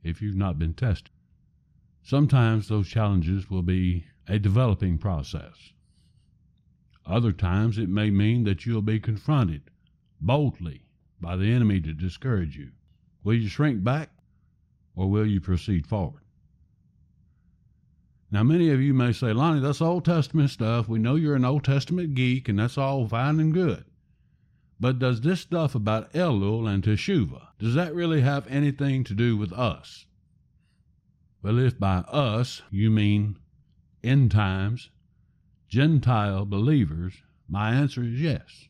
if 0.06 0.22
you've 0.22 0.36
not 0.36 0.58
been 0.58 0.74
tested? 0.74 1.10
Sometimes 2.02 2.68
those 2.68 2.88
challenges 2.88 3.50
will 3.50 3.62
be 3.62 4.04
a 4.28 4.38
developing 4.38 4.98
process. 4.98 5.72
Other 7.04 7.32
times 7.32 7.78
it 7.78 7.88
may 7.88 8.10
mean 8.10 8.44
that 8.44 8.66
you'll 8.66 8.82
be 8.82 9.00
confronted 9.00 9.62
boldly 10.20 10.82
by 11.20 11.36
the 11.36 11.52
enemy 11.52 11.80
to 11.80 11.92
discourage 11.92 12.56
you. 12.56 12.70
Will 13.24 13.34
you 13.34 13.48
shrink 13.48 13.82
back 13.82 14.10
or 14.94 15.10
will 15.10 15.26
you 15.26 15.40
proceed 15.40 15.86
forward? 15.86 16.22
Now, 18.30 18.42
many 18.42 18.70
of 18.70 18.80
you 18.80 18.92
may 18.92 19.12
say, 19.12 19.32
Lonnie, 19.32 19.60
that's 19.60 19.80
Old 19.80 20.04
Testament 20.04 20.50
stuff. 20.50 20.88
We 20.88 20.98
know 20.98 21.14
you're 21.14 21.36
an 21.36 21.44
Old 21.44 21.64
Testament 21.64 22.14
geek, 22.14 22.48
and 22.48 22.58
that's 22.58 22.76
all 22.76 23.06
fine 23.06 23.38
and 23.38 23.54
good. 23.54 23.84
But 24.80 24.98
does 24.98 25.20
this 25.20 25.40
stuff 25.40 25.74
about 25.74 26.12
Elul 26.12 26.68
and 26.68 26.82
Teshuvah, 26.82 27.45
does 27.58 27.74
that 27.74 27.94
really 27.94 28.20
have 28.20 28.46
anything 28.48 29.04
to 29.04 29.14
do 29.14 29.36
with 29.36 29.52
us? 29.52 30.06
Well, 31.42 31.58
if 31.58 31.78
by 31.78 31.98
us 31.98 32.62
you 32.70 32.90
mean 32.90 33.38
end 34.02 34.30
times, 34.30 34.90
Gentile 35.68 36.44
believers, 36.44 37.22
my 37.48 37.72
answer 37.72 38.02
is 38.02 38.20
yes. 38.20 38.68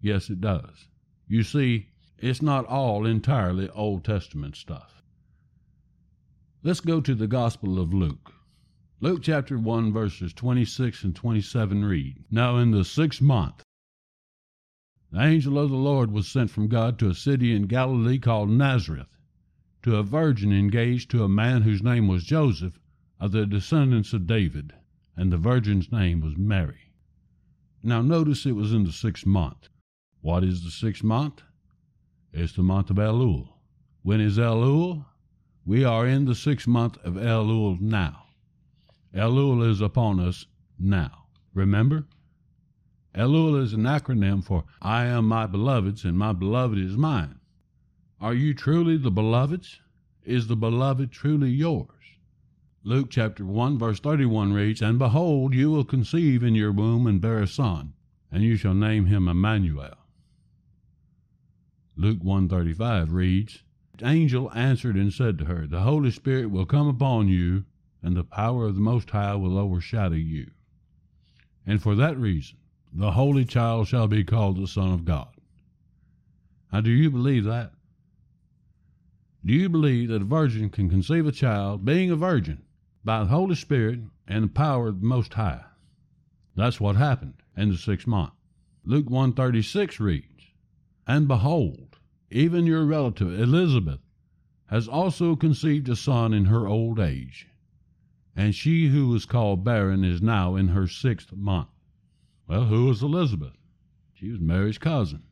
Yes, 0.00 0.30
it 0.30 0.40
does. 0.40 0.88
You 1.26 1.42
see, 1.42 1.88
it's 2.18 2.42
not 2.42 2.66
all 2.66 3.06
entirely 3.06 3.68
Old 3.70 4.04
Testament 4.04 4.56
stuff. 4.56 5.02
Let's 6.62 6.80
go 6.80 7.00
to 7.00 7.14
the 7.14 7.26
Gospel 7.26 7.78
of 7.78 7.94
Luke. 7.94 8.32
Luke 9.00 9.22
chapter 9.22 9.56
1, 9.56 9.92
verses 9.92 10.32
26 10.32 11.04
and 11.04 11.14
27 11.14 11.84
read 11.84 12.24
Now 12.30 12.56
in 12.56 12.72
the 12.72 12.84
sixth 12.84 13.22
month, 13.22 13.62
the 15.10 15.22
angel 15.22 15.58
of 15.58 15.70
the 15.70 15.76
Lord 15.76 16.10
was 16.10 16.28
sent 16.28 16.50
from 16.50 16.68
God 16.68 16.98
to 16.98 17.08
a 17.08 17.14
city 17.14 17.54
in 17.54 17.62
Galilee 17.62 18.18
called 18.18 18.50
Nazareth, 18.50 19.16
to 19.82 19.96
a 19.96 20.02
virgin 20.02 20.52
engaged 20.52 21.10
to 21.10 21.24
a 21.24 21.28
man 21.28 21.62
whose 21.62 21.82
name 21.82 22.08
was 22.08 22.24
Joseph, 22.24 22.78
of 23.18 23.32
the 23.32 23.46
descendants 23.46 24.12
of 24.12 24.26
David, 24.26 24.74
and 25.16 25.32
the 25.32 25.38
virgin's 25.38 25.90
name 25.90 26.20
was 26.20 26.36
Mary. 26.36 26.92
Now 27.82 28.02
notice 28.02 28.44
it 28.44 28.52
was 28.52 28.72
in 28.72 28.84
the 28.84 28.92
sixth 28.92 29.24
month. 29.24 29.68
What 30.20 30.44
is 30.44 30.62
the 30.62 30.70
sixth 30.70 31.02
month? 31.02 31.42
It's 32.32 32.52
the 32.52 32.62
month 32.62 32.90
of 32.90 32.96
Elul. 32.96 33.48
When 34.02 34.20
is 34.20 34.36
Elul? 34.36 35.06
We 35.64 35.84
are 35.84 36.06
in 36.06 36.26
the 36.26 36.34
sixth 36.34 36.66
month 36.66 36.98
of 36.98 37.14
Elul 37.14 37.80
now. 37.80 38.24
Elul 39.14 39.68
is 39.68 39.80
upon 39.80 40.20
us 40.20 40.46
now. 40.78 41.26
Remember? 41.54 42.06
Elul 43.14 43.60
is 43.62 43.72
an 43.72 43.84
acronym 43.84 44.44
for 44.44 44.64
I 44.82 45.06
am 45.06 45.26
my 45.26 45.46
beloved's 45.46 46.04
and 46.04 46.18
my 46.18 46.32
beloved 46.32 46.78
is 46.78 46.96
mine. 46.96 47.40
Are 48.20 48.34
you 48.34 48.52
truly 48.52 48.96
the 48.96 49.10
beloved's? 49.10 49.80
Is 50.24 50.46
the 50.46 50.56
beloved 50.56 51.10
truly 51.10 51.50
yours? 51.50 51.88
Luke 52.84 53.08
chapter 53.10 53.44
1 53.44 53.78
verse 53.78 54.00
31 54.00 54.52
reads, 54.52 54.82
And 54.82 54.98
behold, 54.98 55.54
you 55.54 55.70
will 55.70 55.84
conceive 55.84 56.42
in 56.42 56.54
your 56.54 56.72
womb 56.72 57.06
and 57.06 57.20
bear 57.20 57.40
a 57.40 57.46
son, 57.46 57.94
and 58.30 58.42
you 58.42 58.56
shall 58.56 58.74
name 58.74 59.06
him 59.06 59.26
Emmanuel. 59.26 59.96
Luke 61.96 62.22
135 62.22 63.12
reads, 63.12 63.62
angel 64.02 64.52
answered 64.52 64.96
and 64.96 65.12
said 65.12 65.38
to 65.38 65.46
her, 65.46 65.66
The 65.66 65.80
Holy 65.80 66.10
Spirit 66.10 66.50
will 66.50 66.66
come 66.66 66.86
upon 66.86 67.28
you, 67.28 67.64
and 68.02 68.16
the 68.16 68.22
power 68.22 68.66
of 68.66 68.74
the 68.74 68.80
Most 68.80 69.10
High 69.10 69.34
will 69.34 69.58
overshadow 69.58 70.14
you. 70.14 70.50
And 71.66 71.82
for 71.82 71.94
that 71.96 72.16
reason, 72.16 72.57
the 72.92 73.12
Holy 73.12 73.44
Child 73.44 73.88
shall 73.88 74.08
be 74.08 74.24
called 74.24 74.56
the 74.56 74.66
Son 74.66 74.92
of 74.92 75.04
God. 75.04 75.28
Now, 76.72 76.80
do 76.80 76.90
you 76.90 77.10
believe 77.10 77.44
that? 77.44 77.72
Do 79.44 79.52
you 79.52 79.68
believe 79.68 80.08
that 80.08 80.22
a 80.22 80.24
virgin 80.24 80.68
can 80.68 80.90
conceive 80.90 81.26
a 81.26 81.32
child, 81.32 81.84
being 81.84 82.10
a 82.10 82.16
virgin, 82.16 82.62
by 83.04 83.20
the 83.20 83.30
Holy 83.30 83.54
Spirit 83.54 84.00
and 84.26 84.44
the 84.44 84.48
power 84.48 84.88
of 84.88 85.00
the 85.00 85.06
Most 85.06 85.34
High? 85.34 85.64
That's 86.56 86.80
what 86.80 86.96
happened 86.96 87.34
in 87.56 87.70
the 87.70 87.78
sixth 87.78 88.06
month. 88.06 88.32
Luke 88.84 89.08
136 89.08 90.00
reads, 90.00 90.46
And 91.06 91.28
behold, 91.28 91.98
even 92.30 92.66
your 92.66 92.84
relative 92.84 93.38
Elizabeth 93.38 94.00
has 94.66 94.88
also 94.88 95.36
conceived 95.36 95.88
a 95.88 95.96
son 95.96 96.34
in 96.34 96.46
her 96.46 96.66
old 96.66 96.98
age, 97.00 97.48
and 98.36 98.54
she 98.54 98.88
who 98.88 99.08
was 99.08 99.24
called 99.24 99.64
barren 99.64 100.04
is 100.04 100.20
now 100.20 100.56
in 100.56 100.68
her 100.68 100.86
sixth 100.86 101.32
month. 101.32 101.68
Well, 102.48 102.64
who 102.64 102.86
was 102.86 103.02
Elizabeth? 103.02 103.58
She 104.14 104.30
was 104.30 104.40
Mary's 104.40 104.78
cousin. 104.78 105.22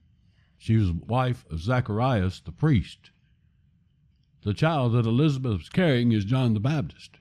She 0.59 0.77
was 0.77 0.93
wife 0.93 1.47
of 1.51 1.61
Zacharias 1.61 2.41
the 2.41 2.53
priest. 2.53 3.11
The 4.43 4.53
child 4.53 4.93
that 4.93 5.07
Elizabeth 5.07 5.59
was 5.59 5.69
carrying 5.71 6.13
is 6.13 6.27
John 6.27 6.53
the 6.53 6.61
Baptist. 6.61 7.17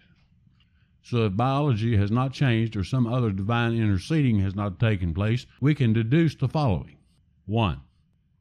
So 1.01 1.25
if 1.27 1.37
biology 1.37 1.95
has 1.95 2.11
not 2.11 2.33
changed 2.33 2.75
or 2.75 2.83
some 2.83 3.07
other 3.07 3.31
divine 3.31 3.73
interceding 3.73 4.39
has 4.39 4.53
not 4.53 4.79
taken 4.79 5.13
place, 5.13 5.45
we 5.61 5.73
can 5.73 5.93
deduce 5.93 6.35
the 6.35 6.49
following. 6.49 6.97
1. 7.45 7.79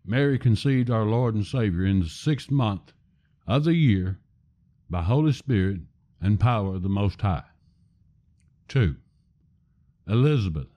Mary 0.04 0.38
conceived 0.38 0.90
our 0.90 1.04
Lord 1.04 1.36
and 1.36 1.46
Savior 1.46 1.84
in 1.86 2.00
the 2.00 2.08
sixth 2.08 2.50
month 2.50 2.92
of 3.46 3.62
the 3.62 3.74
year 3.74 4.18
by 4.90 5.02
Holy 5.02 5.32
Spirit 5.32 5.82
and 6.20 6.40
power 6.40 6.74
of 6.74 6.82
the 6.82 6.88
Most 6.88 7.20
High. 7.20 7.44
2. 8.68 8.96
Elizabeth, 10.08 10.73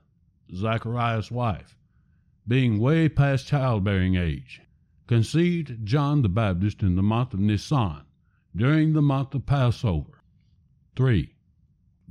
Zacharias' 0.54 1.32
wife, 1.32 1.76
being 2.48 2.80
way 2.80 3.10
past 3.10 3.48
childbearing 3.48 4.16
age, 4.16 4.62
conceived 5.08 5.86
John 5.86 6.22
the 6.22 6.30
Baptist 6.30 6.82
in 6.82 6.96
the 6.96 7.04
month 7.04 7.34
of 7.34 7.40
Nisan, 7.40 8.04
during 8.56 8.94
the 8.94 9.02
month 9.02 9.36
of 9.36 9.46
Passover. 9.46 10.24
3. 10.96 11.36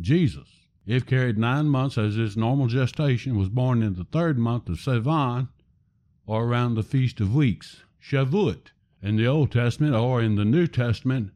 Jesus, 0.01 0.69
if 0.87 1.05
carried 1.07 1.39
nine 1.39 1.67
months 1.67 1.99
as 1.99 2.15
his 2.15 2.37
normal 2.37 2.67
gestation, 2.67 3.37
was 3.37 3.49
born 3.49 3.83
in 3.83 3.95
the 3.95 4.05
third 4.05 4.39
month 4.39 4.69
of 4.69 4.77
Sivan, 4.77 5.49
or 6.27 6.45
around 6.45 6.75
the 6.75 6.83
Feast 6.83 7.21
of 7.21 7.35
Weeks, 7.35 7.83
Shavuot, 8.01 8.73
in 9.03 9.17
the 9.17 9.27
Old 9.27 9.51
Testament, 9.51 9.95
or 9.95 10.23
in 10.23 10.37
the 10.37 10.45
New 10.45 10.67
Testament, 10.67 11.33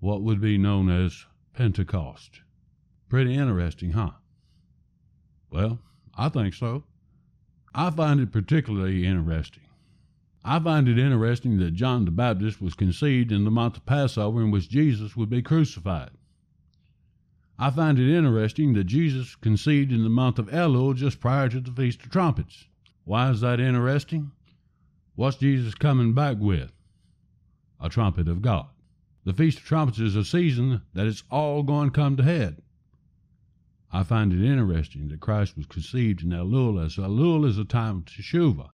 what 0.00 0.22
would 0.22 0.40
be 0.40 0.58
known 0.58 0.90
as 0.90 1.26
Pentecost. 1.52 2.40
Pretty 3.08 3.34
interesting, 3.34 3.92
huh? 3.92 4.10
Well, 5.50 5.78
I 6.16 6.28
think 6.28 6.54
so. 6.54 6.84
I 7.74 7.90
find 7.90 8.20
it 8.20 8.32
particularly 8.32 9.04
interesting 9.04 9.64
I 10.46 10.58
find 10.58 10.86
it 10.90 10.98
interesting 10.98 11.56
that 11.58 11.70
John 11.70 12.04
the 12.04 12.10
Baptist 12.10 12.60
was 12.60 12.74
conceived 12.74 13.32
in 13.32 13.44
the 13.44 13.50
month 13.50 13.78
of 13.78 13.86
Passover 13.86 14.42
in 14.42 14.50
which 14.50 14.68
Jesus 14.68 15.16
would 15.16 15.30
be 15.30 15.40
crucified. 15.40 16.10
I 17.58 17.70
find 17.70 17.98
it 17.98 18.14
interesting 18.14 18.74
that 18.74 18.84
Jesus 18.84 19.36
conceived 19.36 19.90
in 19.90 20.02
the 20.02 20.10
month 20.10 20.38
of 20.38 20.48
Elul 20.48 20.96
just 20.96 21.18
prior 21.18 21.48
to 21.48 21.60
the 21.60 21.72
Feast 21.72 22.02
of 22.02 22.10
Trumpets. 22.10 22.66
Why 23.04 23.30
is 23.30 23.40
that 23.40 23.58
interesting? 23.58 24.32
What's 25.14 25.38
Jesus 25.38 25.74
coming 25.74 26.12
back 26.12 26.36
with? 26.38 26.72
A 27.80 27.88
trumpet 27.88 28.28
of 28.28 28.42
God. 28.42 28.66
The 29.24 29.32
Feast 29.32 29.60
of 29.60 29.64
Trumpets 29.64 29.98
is 29.98 30.14
a 30.14 30.26
season 30.26 30.82
that 30.92 31.06
it's 31.06 31.24
all 31.30 31.62
going 31.62 31.88
to 31.88 31.94
come 31.94 32.18
to 32.18 32.22
head. 32.22 32.60
I 33.94 34.02
find 34.02 34.32
it 34.32 34.44
interesting 34.44 35.06
that 35.10 35.20
Christ 35.20 35.56
was 35.56 35.66
conceived 35.66 36.24
in 36.24 36.30
Elul 36.30 36.84
as 36.84 36.96
Elul 36.96 37.46
is 37.46 37.58
a 37.58 37.64
time 37.64 37.98
of 37.98 38.04
teshuvah, 38.06 38.70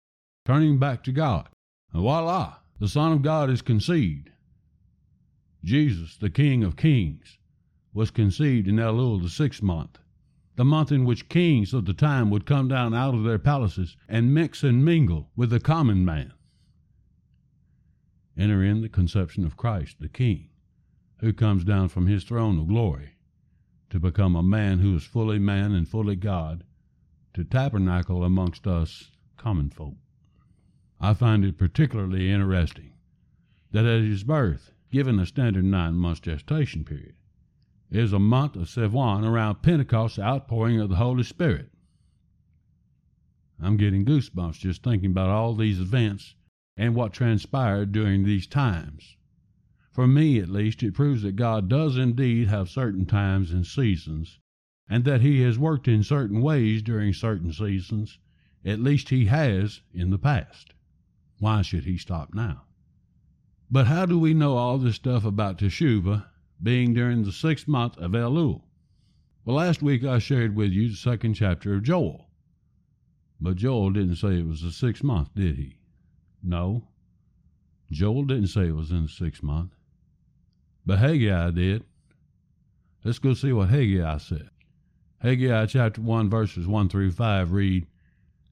turning 0.46 0.78
back 0.78 1.04
to 1.04 1.12
God. 1.12 1.50
And 1.92 2.00
voila, 2.00 2.54
the 2.78 2.88
Son 2.88 3.12
of 3.12 3.20
God 3.20 3.50
is 3.50 3.60
conceived. 3.60 4.30
Jesus, 5.62 6.16
the 6.16 6.30
King 6.30 6.64
of 6.64 6.78
Kings, 6.78 7.36
was 7.92 8.10
conceived 8.10 8.66
in 8.66 8.76
Elul, 8.76 9.22
the 9.22 9.28
sixth 9.28 9.62
month, 9.62 9.98
the 10.56 10.64
month 10.64 10.90
in 10.90 11.04
which 11.04 11.28
kings 11.28 11.74
of 11.74 11.84
the 11.84 11.92
time 11.92 12.30
would 12.30 12.46
come 12.46 12.66
down 12.66 12.94
out 12.94 13.12
of 13.12 13.22
their 13.22 13.38
palaces 13.38 13.98
and 14.08 14.32
mix 14.32 14.62
and 14.62 14.82
mingle 14.86 15.28
with 15.36 15.50
the 15.50 15.60
common 15.60 16.02
man. 16.02 16.32
Enter 18.38 18.64
in 18.64 18.80
the 18.80 18.88
conception 18.88 19.44
of 19.44 19.58
Christ, 19.58 19.96
the 20.00 20.08
King, 20.08 20.48
who 21.18 21.34
comes 21.34 21.62
down 21.62 21.90
from 21.90 22.06
his 22.06 22.24
throne 22.24 22.58
of 22.58 22.68
glory 22.68 23.16
to 23.90 24.00
become 24.00 24.36
a 24.36 24.42
man 24.42 24.78
who 24.78 24.94
is 24.96 25.04
fully 25.04 25.38
man 25.38 25.72
and 25.72 25.88
fully 25.88 26.16
God, 26.16 26.64
to 27.34 27.44
tabernacle 27.44 28.24
amongst 28.24 28.66
us 28.66 29.10
common 29.36 29.68
folk. 29.70 29.96
I 31.00 31.14
find 31.14 31.44
it 31.44 31.58
particularly 31.58 32.30
interesting 32.30 32.92
that 33.72 33.84
at 33.84 34.02
his 34.02 34.24
birth, 34.24 34.72
given 34.90 35.18
a 35.18 35.26
standard 35.26 35.64
nine 35.64 35.94
months 35.94 36.20
gestation 36.20 36.84
period, 36.84 37.14
is 37.90 38.12
a 38.12 38.18
month 38.18 38.56
of 38.56 38.68
Sivan 38.68 39.24
around 39.24 39.62
Pentecost 39.62 40.18
outpouring 40.18 40.80
of 40.80 40.88
the 40.88 40.96
Holy 40.96 41.24
Spirit. 41.24 41.70
I'm 43.62 43.76
getting 43.76 44.04
goosebumps 44.04 44.58
just 44.58 44.82
thinking 44.82 45.10
about 45.10 45.28
all 45.28 45.54
these 45.54 45.80
events 45.80 46.34
and 46.76 46.94
what 46.94 47.12
transpired 47.12 47.92
during 47.92 48.24
these 48.24 48.46
times. 48.46 49.16
For 49.92 50.06
me, 50.06 50.38
at 50.38 50.48
least, 50.48 50.82
it 50.82 50.94
proves 50.94 51.22
that 51.22 51.36
God 51.36 51.68
does 51.68 51.96
indeed 51.96 52.46
have 52.48 52.70
certain 52.70 53.06
times 53.06 53.50
and 53.50 53.66
seasons, 53.66 54.38
and 54.88 55.04
that 55.04 55.20
He 55.20 55.40
has 55.40 55.58
worked 55.58 55.88
in 55.88 56.04
certain 56.04 56.40
ways 56.40 56.80
during 56.80 57.12
certain 57.12 57.52
seasons, 57.52 58.18
at 58.64 58.80
least 58.80 59.08
He 59.08 59.26
has 59.26 59.82
in 59.92 60.10
the 60.10 60.18
past. 60.18 60.74
Why 61.40 61.62
should 61.62 61.84
he 61.84 61.96
stop 61.96 62.34
now? 62.34 62.64
But 63.70 63.86
how 63.86 64.04
do 64.04 64.18
we 64.18 64.34
know 64.34 64.56
all 64.56 64.78
this 64.78 64.96
stuff 64.96 65.24
about 65.24 65.58
Teshuvah 65.58 66.26
being 66.62 66.92
during 66.92 67.24
the 67.24 67.32
sixth 67.32 67.66
month 67.66 67.96
of 67.98 68.12
Elul? 68.12 68.62
Well, 69.44 69.56
last 69.56 69.82
week 69.82 70.04
I 70.04 70.18
shared 70.18 70.54
with 70.54 70.70
you 70.70 70.90
the 70.90 70.96
second 70.96 71.34
chapter 71.34 71.74
of 71.74 71.82
Joel. 71.82 72.28
But 73.40 73.56
Joel 73.56 73.90
didn't 73.90 74.16
say 74.16 74.38
it 74.38 74.46
was 74.46 74.60
the 74.60 74.70
sixth 74.70 75.02
month, 75.02 75.34
did 75.34 75.56
he? 75.56 75.78
No. 76.42 76.88
Joel 77.90 78.24
didn't 78.24 78.48
say 78.48 78.68
it 78.68 78.76
was 78.76 78.90
in 78.90 79.04
the 79.04 79.08
sixth 79.08 79.42
month. 79.42 79.74
But 80.90 80.98
Haggai 80.98 81.52
did. 81.52 81.84
Let's 83.04 83.20
go 83.20 83.32
see 83.32 83.52
what 83.52 83.68
Haggai 83.68 84.16
said. 84.16 84.50
Haggai 85.22 85.66
chapter 85.66 86.00
1, 86.00 86.28
verses 86.28 86.66
1 86.66 86.88
through 86.88 87.12
5 87.12 87.52
read, 87.52 87.86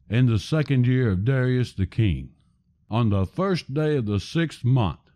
In 0.09 0.27
the 0.27 0.39
second 0.39 0.87
year 0.87 1.11
of 1.11 1.25
Darius 1.25 1.73
the 1.73 1.85
king, 1.85 2.31
on 2.89 3.11
the 3.11 3.27
first 3.27 3.75
day 3.75 3.97
of 3.97 4.07
the 4.07 4.21
sixth 4.21 4.65
month, 4.65 5.11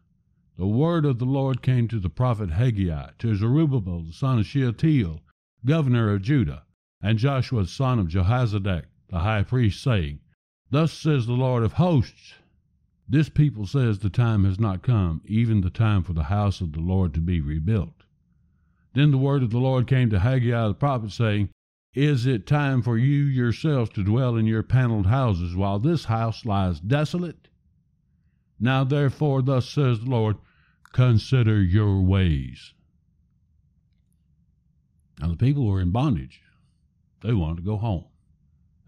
the 0.58 0.66
word 0.66 1.04
of 1.04 1.20
the 1.20 1.24
Lord 1.24 1.62
came 1.62 1.86
to 1.86 2.00
the 2.00 2.10
prophet 2.10 2.50
Haggai, 2.50 3.10
to 3.20 3.36
Zerubbabel 3.36 4.02
the 4.02 4.12
son 4.12 4.40
of 4.40 4.46
Shealtiel, 4.46 5.20
governor 5.64 6.12
of 6.12 6.22
Judah, 6.22 6.64
and 7.00 7.20
Joshua 7.20 7.68
son 7.68 8.00
of 8.00 8.08
Jehozadak, 8.08 8.86
the 9.10 9.20
high 9.20 9.44
priest, 9.44 9.80
saying, 9.80 10.18
Thus 10.70 10.92
says 10.92 11.26
the 11.26 11.34
Lord 11.34 11.62
of 11.62 11.74
hosts, 11.74 12.34
This 13.08 13.28
people 13.28 13.66
says 13.66 13.98
the 13.98 14.10
time 14.10 14.44
has 14.44 14.58
not 14.58 14.82
come, 14.82 15.22
even 15.26 15.60
the 15.60 15.70
time 15.70 16.02
for 16.02 16.12
the 16.12 16.24
house 16.24 16.60
of 16.60 16.72
the 16.72 16.80
Lord 16.80 17.12
to 17.14 17.20
be 17.20 17.40
rebuilt. 17.40 18.04
Then 18.94 19.10
the 19.10 19.18
word 19.18 19.42
of 19.42 19.50
the 19.50 19.58
Lord 19.58 19.86
came 19.86 20.10
to 20.10 20.20
Haggai 20.20 20.68
the 20.68 20.74
prophet, 20.74 21.12
saying, 21.12 21.50
Is 21.94 22.26
it 22.26 22.46
time 22.46 22.82
for 22.82 22.96
you 22.96 23.24
yourselves 23.24 23.90
to 23.90 24.04
dwell 24.04 24.36
in 24.36 24.46
your 24.46 24.62
paneled 24.62 25.06
houses, 25.06 25.56
while 25.56 25.78
this 25.78 26.04
house 26.04 26.44
lies 26.44 26.80
desolate? 26.80 27.48
Now 28.60 28.84
therefore, 28.84 29.42
thus 29.42 29.68
says 29.68 30.00
the 30.00 30.10
Lord, 30.10 30.36
consider 30.92 31.60
your 31.60 32.00
ways. 32.02 32.74
Now 35.18 35.28
the 35.28 35.36
people 35.36 35.66
were 35.66 35.80
in 35.80 35.90
bondage. 35.90 36.42
They 37.22 37.32
wanted 37.32 37.56
to 37.56 37.62
go 37.62 37.76
home. 37.76 38.04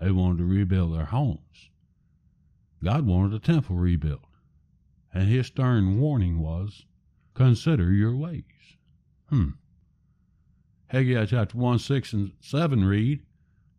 They 0.00 0.10
wanted 0.10 0.38
to 0.38 0.44
rebuild 0.44 0.94
their 0.94 1.06
homes. 1.06 1.70
God 2.84 3.06
wanted 3.06 3.32
a 3.32 3.38
temple 3.38 3.76
rebuilt. 3.76 4.26
And 5.14 5.26
his 5.26 5.46
stern 5.46 5.98
warning 5.98 6.38
was, 6.38 6.84
consider 7.32 7.90
your 7.94 8.14
ways. 8.14 8.44
Hmm. 9.30 9.52
Haggai 10.88 11.24
chapter 11.24 11.56
1, 11.56 11.78
6, 11.78 12.12
and 12.12 12.32
7 12.40 12.84
read, 12.84 13.22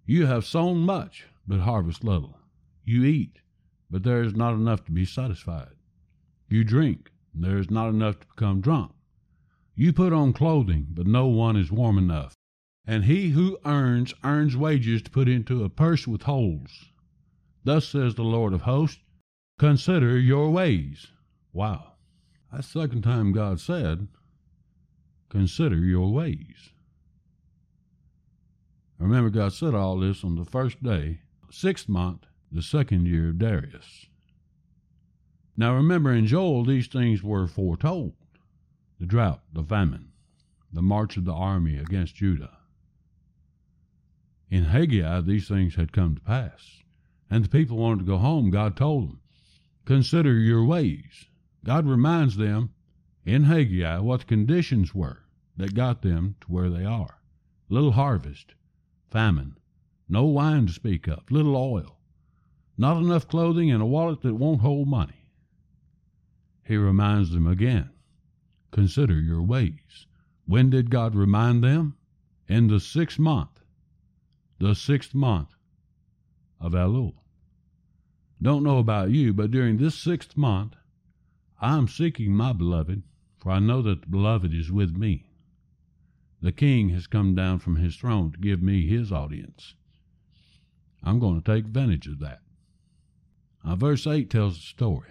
You 0.08 0.26
have 0.26 0.44
sown 0.44 0.80
much, 0.80 1.28
but 1.48 1.60
harvest 1.60 2.04
little. 2.04 2.40
You 2.84 3.04
eat, 3.04 3.42
but 3.92 4.02
there 4.02 4.24
is 4.24 4.36
not 4.36 4.56
enough 4.56 4.84
to 4.86 4.92
be 4.92 5.06
satisfied. 5.06 5.76
You 6.50 6.64
drink, 6.64 7.12
and 7.32 7.44
there 7.44 7.60
is 7.60 7.70
not 7.70 7.90
enough 7.90 8.20
to 8.22 8.28
become 8.28 8.60
drunk. 8.60 8.92
You 9.76 9.94
put 9.94 10.14
on 10.14 10.34
clothing, 10.34 10.88
but 10.90 11.06
no 11.06 11.28
one 11.28 11.56
is 11.56 11.72
warm 11.72 12.00
enough. 12.00 12.34
And 12.88 13.06
he 13.06 13.30
who 13.30 13.60
earns, 13.66 14.16
earns 14.24 14.58
wages 14.58 15.04
to 15.04 15.12
put 15.12 15.30
into 15.30 15.64
a 15.64 15.70
purse 15.70 16.08
with 16.08 16.24
holes. 16.24 16.90
Thus 17.66 17.88
says 17.88 18.14
the 18.14 18.24
Lord 18.24 18.54
of 18.54 18.62
hosts, 18.62 19.02
Consider 19.58 20.20
your 20.20 20.52
ways. 20.52 21.08
Wow. 21.52 21.94
That's 22.52 22.72
the 22.72 22.82
second 22.82 23.02
time 23.02 23.32
God 23.32 23.60
said, 23.60 24.08
Consider 25.30 25.78
your 25.78 26.14
ways. 26.14 26.70
Remember, 29.00 29.32
God 29.32 29.52
said 29.52 29.74
all 29.74 29.98
this 29.98 30.24
on 30.24 30.36
the 30.36 30.46
first 30.46 30.82
day, 30.84 31.22
sixth 31.50 31.90
month, 31.90 32.28
the 32.52 32.62
second 32.62 33.08
year 33.08 33.30
of 33.30 33.40
Darius. 33.40 34.06
Now 35.58 35.74
remember, 35.74 36.14
in 36.14 36.28
Joel, 36.28 36.66
these 36.66 36.88
things 36.88 37.24
were 37.24 37.48
foretold 37.48 38.14
the 39.00 39.08
drought, 39.08 39.42
the 39.52 39.64
famine, 39.64 40.12
the 40.72 40.82
march 40.82 41.18
of 41.18 41.26
the 41.26 41.34
army 41.34 41.78
against 41.78 42.16
Judah. 42.16 42.60
In 44.50 44.66
Haggai, 44.66 45.22
these 45.22 45.48
things 45.48 45.76
had 45.76 45.92
come 45.92 46.16
to 46.16 46.22
pass, 46.22 46.84
and 47.36 47.44
the 47.44 47.50
people 47.50 47.76
wanted 47.76 48.00
to 48.00 48.06
go 48.06 48.18
home. 48.18 48.50
God 48.50 48.78
told 48.78 49.10
them, 49.10 49.20
Consider 49.84 50.40
your 50.40 50.64
ways. 50.64 51.26
God 51.66 51.86
reminds 51.86 52.38
them 52.38 52.70
in 53.26 53.44
Haggai 53.44 54.00
what 54.00 54.22
the 54.22 54.26
conditions 54.26 54.96
were 54.96 55.26
that 55.58 55.76
got 55.76 56.02
them 56.02 56.38
to 56.40 56.48
where 56.48 56.70
they 56.70 56.86
are 56.86 57.20
little 57.68 57.92
harvest, 57.92 58.56
famine, 59.12 59.58
no 60.08 60.24
wine 60.24 60.68
to 60.68 60.72
speak 60.72 61.10
of, 61.10 61.30
little 61.30 61.58
oil, 61.58 62.00
not 62.78 62.96
enough 62.96 63.28
clothing, 63.28 63.70
and 63.70 63.84
a 63.84 63.86
wallet 63.86 64.22
that 64.22 64.36
won't 64.36 64.62
hold 64.62 64.88
money. 64.88 65.28
He 66.64 66.78
reminds 66.78 67.32
them 67.32 67.48
again 67.48 67.90
consider 68.72 69.20
your 69.20 69.42
ways. 69.42 70.08
When 70.46 70.70
did 70.70 70.90
God 70.90 71.14
remind 71.14 71.66
them? 71.66 71.98
In 72.48 72.68
the 72.68 72.80
sixth 72.80 73.20
month, 73.20 73.60
the 74.58 74.74
sixth 74.74 75.14
month 75.14 75.50
of 76.62 76.72
Elul. 76.72 77.16
Don't 78.46 78.62
know 78.62 78.78
about 78.78 79.10
you, 79.10 79.34
but 79.34 79.50
during 79.50 79.78
this 79.78 79.96
sixth 79.96 80.38
month, 80.38 80.76
I 81.60 81.76
am 81.78 81.88
seeking 81.88 82.36
my 82.36 82.54
beloved, 82.54 83.02
for 83.38 83.52
I 83.52 83.58
know 83.58 83.82
that 83.82 84.02
the 84.02 84.08
beloved 84.08 84.54
is 84.54 84.72
with 84.72 84.96
me. 84.96 85.32
The 86.44 86.52
king 86.52 86.90
has 86.90 87.08
come 87.08 87.34
down 87.34 87.58
from 87.58 87.78
his 87.78 87.96
throne 87.96 88.32
to 88.34 88.38
give 88.38 88.62
me 88.62 88.86
his 88.86 89.12
audience. 89.12 89.74
I'm 91.02 91.18
going 91.18 91.42
to 91.42 91.54
take 91.56 91.66
advantage 91.66 92.06
of 92.06 92.20
that. 92.20 92.42
Now, 93.64 93.78
verse 93.78 94.06
8 94.06 94.30
tells 94.30 94.58
the 94.58 94.62
story. 94.62 95.10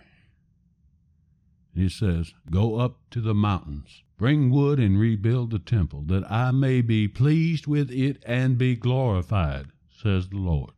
He 1.75 1.89
says, 1.89 2.35
Go 2.53 2.77
up 2.77 3.01
to 3.11 3.21
the 3.21 3.35
mountains, 3.35 4.05
bring 4.17 4.49
wood 4.49 4.79
and 4.79 4.97
rebuild 4.97 5.51
the 5.51 5.59
temple, 5.59 6.03
that 6.03 6.31
I 6.31 6.53
may 6.53 6.83
be 6.83 7.09
pleased 7.09 7.67
with 7.67 7.91
it 7.91 8.23
and 8.25 8.57
be 8.57 8.77
glorified, 8.77 9.73
says 9.91 10.29
the 10.29 10.37
Lord. 10.37 10.71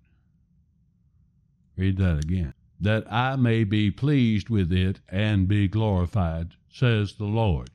Read 1.77 1.99
that 1.99 2.25
again. 2.25 2.55
That 2.81 3.11
I 3.13 3.37
may 3.37 3.65
be 3.65 3.91
pleased 3.91 4.49
with 4.49 4.73
it 4.73 5.01
and 5.09 5.47
be 5.47 5.69
glorified, 5.69 6.55
says 6.71 7.15
the 7.15 7.25
Lord. 7.25 7.71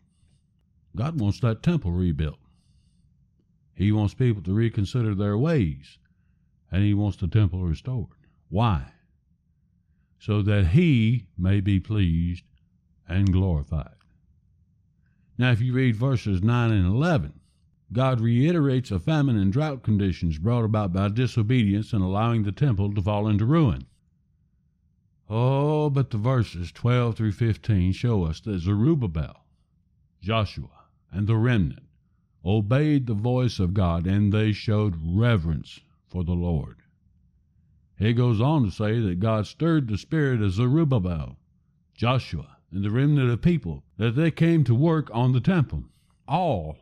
God 0.95 1.19
wants 1.19 1.39
that 1.39 1.63
temple 1.63 1.91
rebuilt. 1.91 2.39
He 3.73 3.91
wants 3.91 4.13
people 4.13 4.43
to 4.43 4.53
reconsider 4.53 5.15
their 5.15 5.37
ways, 5.37 5.97
and 6.71 6.83
He 6.83 6.93
wants 6.93 7.17
the 7.17 7.27
temple 7.27 7.63
restored. 7.63 8.09
Why? 8.49 8.91
So 10.19 10.41
that 10.41 10.67
He 10.67 11.27
may 11.37 11.61
be 11.61 11.79
pleased 11.79 12.43
and 13.07 13.31
glorified. 13.31 13.95
Now, 15.37 15.51
if 15.51 15.61
you 15.61 15.73
read 15.73 15.95
verses 15.95 16.43
9 16.43 16.71
and 16.71 16.85
11, 16.85 17.39
God 17.93 18.21
reiterates 18.21 18.89
the 18.89 18.99
famine 18.99 19.37
and 19.37 19.51
drought 19.51 19.83
conditions 19.83 20.37
brought 20.37 20.63
about 20.63 20.93
by 20.93 21.09
disobedience 21.09 21.93
and 21.93 22.03
allowing 22.03 22.43
the 22.43 22.51
temple 22.51 22.93
to 22.93 23.01
fall 23.01 23.27
into 23.27 23.45
ruin. 23.45 23.85
Oh, 25.33 25.89
but 25.89 26.09
the 26.09 26.17
verses 26.17 26.73
12 26.73 27.15
through 27.15 27.31
15 27.31 27.93
show 27.93 28.25
us 28.25 28.41
that 28.41 28.59
Zerubbabel, 28.59 29.45
Joshua, 30.21 30.87
and 31.09 31.25
the 31.25 31.37
remnant 31.37 31.87
obeyed 32.43 33.07
the 33.07 33.13
voice 33.13 33.57
of 33.57 33.73
God 33.73 34.05
and 34.05 34.33
they 34.33 34.51
showed 34.51 34.99
reverence 35.01 35.79
for 36.05 36.25
the 36.25 36.33
Lord. 36.33 36.81
He 37.97 38.11
goes 38.11 38.41
on 38.41 38.65
to 38.65 38.71
say 38.71 38.99
that 38.99 39.21
God 39.21 39.47
stirred 39.47 39.87
the 39.87 39.97
spirit 39.97 40.41
of 40.41 40.51
Zerubbabel, 40.51 41.37
Joshua, 41.95 42.57
and 42.69 42.83
the 42.83 42.91
remnant 42.91 43.29
of 43.29 43.41
people 43.41 43.85
that 43.95 44.17
they 44.17 44.31
came 44.31 44.65
to 44.65 44.75
work 44.75 45.09
on 45.13 45.31
the 45.31 45.39
temple, 45.39 45.85
all 46.27 46.79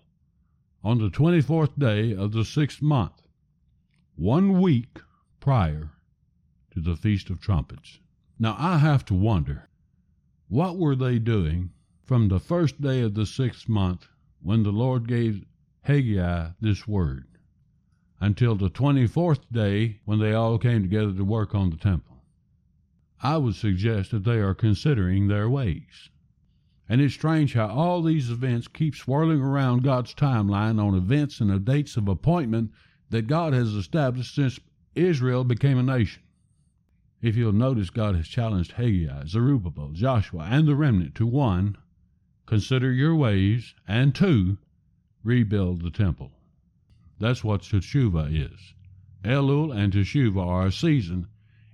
on 0.84 0.98
the 0.98 1.12
24th 1.12 1.78
day 1.78 2.16
of 2.16 2.32
the 2.32 2.44
sixth 2.44 2.82
month, 2.82 3.22
one 4.16 4.60
week 4.60 5.02
prior 5.40 5.92
to 6.72 6.82
the 6.82 6.96
Feast 6.96 7.30
of 7.30 7.40
Trumpets. 7.40 8.00
Now 8.42 8.56
I 8.58 8.78
have 8.78 9.04
to 9.06 9.14
wonder, 9.14 9.68
what 10.48 10.78
were 10.78 10.96
they 10.96 11.20
doing 11.20 11.72
from 12.06 12.30
the 12.30 12.40
first 12.40 12.80
day 12.80 13.02
of 13.02 13.14
the 13.14 13.26
sixth 13.26 13.68
month 13.68 14.08
when 14.42 14.64
the 14.64 14.72
Lord 14.72 15.10
gave 15.10 15.46
Haggai 15.82 16.52
this 16.62 16.88
word 16.88 17.28
until 18.22 18.56
the 18.56 18.70
24th 18.70 19.42
day 19.52 20.00
when 20.06 20.20
they 20.20 20.34
all 20.34 20.58
came 20.58 20.84
together 20.84 21.12
to 21.12 21.26
work 21.26 21.54
on 21.54 21.70
the 21.70 21.76
temple? 21.76 22.24
I 23.22 23.36
would 23.36 23.56
suggest 23.56 24.12
that 24.12 24.24
they 24.24 24.40
are 24.40 24.56
considering 24.56 25.28
their 25.28 25.50
ways. 25.50 26.10
And 26.88 27.02
it's 27.02 27.16
strange 27.16 27.56
how 27.56 27.68
all 27.68 28.02
these 28.02 28.32
events 28.32 28.70
keep 28.70 28.96
swirling 28.96 29.42
around 29.42 29.84
God's 29.84 30.16
timeline 30.16 30.82
on 30.82 30.96
events 30.96 31.42
and 31.42 31.50
the 31.50 31.60
dates 31.60 31.98
of 31.98 32.08
appointment 32.08 32.72
that 33.10 33.28
God 33.28 33.52
has 33.52 33.74
established 33.74 34.34
since 34.34 34.62
Israel 34.96 35.44
became 35.44 35.78
a 35.78 35.84
nation. 35.84 36.24
If 37.22 37.36
you'll 37.36 37.52
notice, 37.52 37.90
God 37.90 38.16
has 38.16 38.28
challenged 38.28 38.74
Haggai, 38.74 39.26
Zerubbabel, 39.26 39.92
Joshua, 39.92 40.48
and 40.50 40.66
the 40.66 40.76
remnant 40.76 41.16
to 41.16 41.26
one, 41.26 41.76
consider 42.46 42.92
your 42.94 43.14
ways, 43.14 43.76
and 43.88 44.16
two, 44.16 44.58
rebuild 45.24 45.82
the 45.82 45.92
temple. 45.92 46.32
That's 47.20 47.44
what 47.44 47.62
Teshuvah 47.64 48.32
is. 48.32 48.74
Elul 49.24 49.76
and 49.76 49.92
Teshuvah 49.92 50.46
are 50.46 50.68
a 50.68 50.72
season 50.72 51.28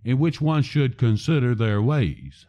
in 0.03 0.17
which 0.17 0.41
one 0.41 0.63
should 0.63 0.97
consider 0.97 1.53
their 1.53 1.79
ways. 1.79 2.47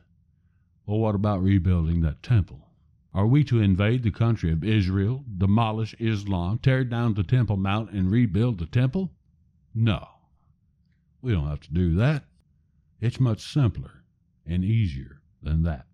Well, 0.87 0.99
what 0.99 1.15
about 1.15 1.43
rebuilding 1.43 2.01
that 2.01 2.23
temple? 2.23 2.67
Are 3.13 3.27
we 3.27 3.45
to 3.45 3.61
invade 3.61 4.03
the 4.03 4.11
country 4.11 4.51
of 4.51 4.65
Israel, 4.65 5.25
demolish 5.37 5.95
Islam, 5.99 6.59
tear 6.59 6.85
down 6.85 7.15
the 7.15 7.25
Temple 7.25 7.57
Mount, 7.57 7.91
and 7.91 8.11
rebuild 8.11 8.59
the 8.59 8.67
temple? 8.67 9.11
No. 9.75 10.07
We 11.21 11.33
don't 11.33 11.49
have 11.49 11.61
to 11.61 11.73
do 11.73 11.95
that. 11.97 12.25
It's 13.01 13.21
much 13.21 13.43
simpler 13.43 14.05
and 14.47 14.65
easier 14.65 15.21
than 15.43 15.63
that. 15.65 15.87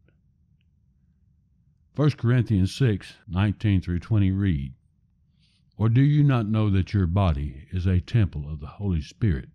1 1.95 2.13
Corinthians 2.13 2.75
6 2.75 3.15
19 3.29 3.81
through 3.81 3.99
20 3.99 4.31
read, 4.31 4.73
Or 5.77 5.89
do 5.89 6.01
you 6.01 6.23
not 6.23 6.49
know 6.49 6.71
that 6.71 6.95
your 6.95 7.07
body 7.07 7.67
is 7.71 7.87
a 7.87 8.01
temple 8.01 8.49
of 8.49 8.61
the 8.61 8.67
Holy 8.79 9.03
Spirit, 9.03 9.51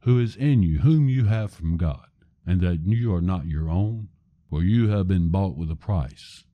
who 0.00 0.18
is 0.18 0.36
in 0.36 0.62
you, 0.62 0.80
whom 0.80 1.08
you 1.08 1.26
have 1.26 1.52
from 1.52 1.76
God, 1.76 2.08
and 2.44 2.60
that 2.60 2.80
you 2.84 3.14
are 3.14 3.22
not 3.22 3.46
your 3.46 3.70
own? 3.70 4.08
For 4.48 4.64
you 4.64 4.88
have 4.88 5.06
been 5.06 5.28
bought 5.28 5.56
with 5.56 5.70
a 5.70 5.76
price. 5.76 6.44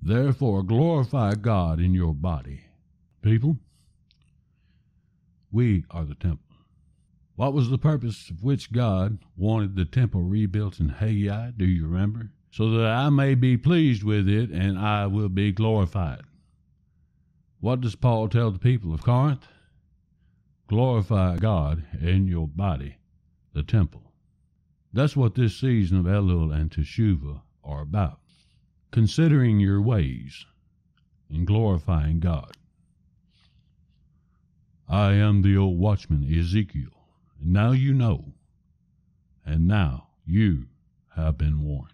Therefore 0.00 0.62
glorify 0.62 1.34
God 1.34 1.78
in 1.78 1.92
your 1.92 2.14
body. 2.14 2.62
People, 3.20 3.58
we 5.52 5.84
are 5.90 6.04
the 6.04 6.14
temple. 6.14 6.53
What 7.36 7.52
was 7.52 7.68
the 7.68 7.78
purpose 7.78 8.30
of 8.30 8.44
which 8.44 8.70
God 8.70 9.18
wanted 9.36 9.74
the 9.74 9.84
temple 9.84 10.22
rebuilt 10.22 10.78
in 10.78 10.88
Haggai? 10.88 11.50
Do 11.56 11.64
you 11.64 11.86
remember? 11.86 12.30
So 12.52 12.70
that 12.70 12.86
I 12.86 13.10
may 13.10 13.34
be 13.34 13.56
pleased 13.56 14.04
with 14.04 14.28
it 14.28 14.50
and 14.50 14.78
I 14.78 15.06
will 15.08 15.28
be 15.28 15.50
glorified. 15.50 16.22
What 17.58 17.80
does 17.80 17.96
Paul 17.96 18.28
tell 18.28 18.52
the 18.52 18.60
people 18.60 18.94
of 18.94 19.02
Corinth? 19.02 19.48
Glorify 20.68 21.38
God 21.38 21.84
in 22.00 22.28
your 22.28 22.46
body, 22.46 22.98
the 23.52 23.64
temple. 23.64 24.12
That's 24.92 25.16
what 25.16 25.34
this 25.34 25.56
season 25.56 25.98
of 25.98 26.04
Elul 26.04 26.54
and 26.54 26.70
Teshuvah 26.70 27.42
are 27.64 27.80
about. 27.80 28.20
Considering 28.92 29.58
your 29.58 29.82
ways 29.82 30.46
and 31.28 31.44
glorifying 31.44 32.20
God. 32.20 32.52
I 34.88 35.14
am 35.14 35.42
the 35.42 35.56
old 35.56 35.80
watchman 35.80 36.22
Ezekiel. 36.32 37.03
Now 37.40 37.72
you 37.72 37.92
know, 37.94 38.24
and 39.44 39.68
now 39.68 40.08
you 40.24 40.66
have 41.14 41.38
been 41.38 41.62
warned. 41.62 41.90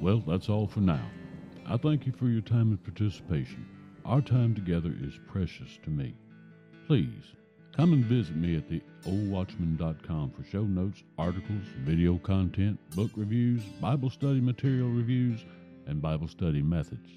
Well, 0.00 0.22
that's 0.26 0.48
all 0.48 0.66
for 0.66 0.80
now. 0.80 1.10
I 1.66 1.76
thank 1.76 2.06
you 2.06 2.12
for 2.12 2.28
your 2.28 2.42
time 2.42 2.70
and 2.70 2.82
participation. 2.82 3.66
Our 4.04 4.20
time 4.20 4.54
together 4.54 4.94
is 5.00 5.18
precious 5.26 5.78
to 5.82 5.90
me. 5.90 6.14
Please 6.86 7.32
come 7.76 7.92
and 7.92 8.04
visit 8.04 8.34
me 8.34 8.56
at 8.56 8.68
theoldwatchman.com 8.70 10.30
for 10.30 10.42
show 10.50 10.62
notes, 10.62 11.02
articles, 11.18 11.62
video 11.80 12.16
content, 12.18 12.78
book 12.96 13.10
reviews, 13.14 13.62
Bible 13.80 14.08
study 14.08 14.40
material 14.40 14.88
reviews, 14.88 15.44
and 15.86 16.00
Bible 16.00 16.26
study 16.26 16.62
methods. 16.62 17.10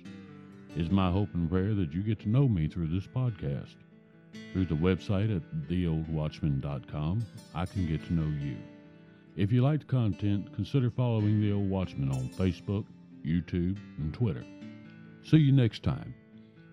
It's 0.75 0.91
my 0.91 1.09
hope 1.11 1.33
and 1.33 1.49
prayer 1.49 1.73
that 1.75 1.93
you 1.93 2.03
get 2.03 2.19
to 2.21 2.29
know 2.29 2.47
me 2.47 2.67
through 2.67 2.87
this 2.87 3.07
podcast. 3.07 3.75
Through 4.51 4.65
the 4.65 4.75
website 4.75 5.33
at 5.33 5.41
theoldwatchman.com, 5.69 7.25
I 7.55 7.65
can 7.65 7.87
get 7.87 8.05
to 8.07 8.13
know 8.13 8.29
you. 8.43 8.57
If 9.37 9.53
you 9.53 9.61
like 9.61 9.79
the 9.79 9.85
content, 9.85 10.53
consider 10.53 10.91
following 10.91 11.39
The 11.39 11.53
Old 11.53 11.69
Watchman 11.69 12.11
on 12.11 12.29
Facebook, 12.29 12.85
YouTube, 13.25 13.77
and 13.97 14.13
Twitter. 14.13 14.43
See 15.23 15.37
you 15.37 15.53
next 15.53 15.83
time. 15.83 16.13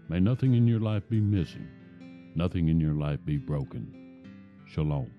May 0.08 0.18
nothing 0.18 0.54
in 0.54 0.66
your 0.66 0.80
life 0.80 1.08
be 1.08 1.20
missing, 1.20 1.68
nothing 2.36 2.68
in 2.68 2.78
your 2.78 2.94
life 2.94 3.18
be 3.24 3.38
broken. 3.38 3.92
Shalom. 4.66 5.10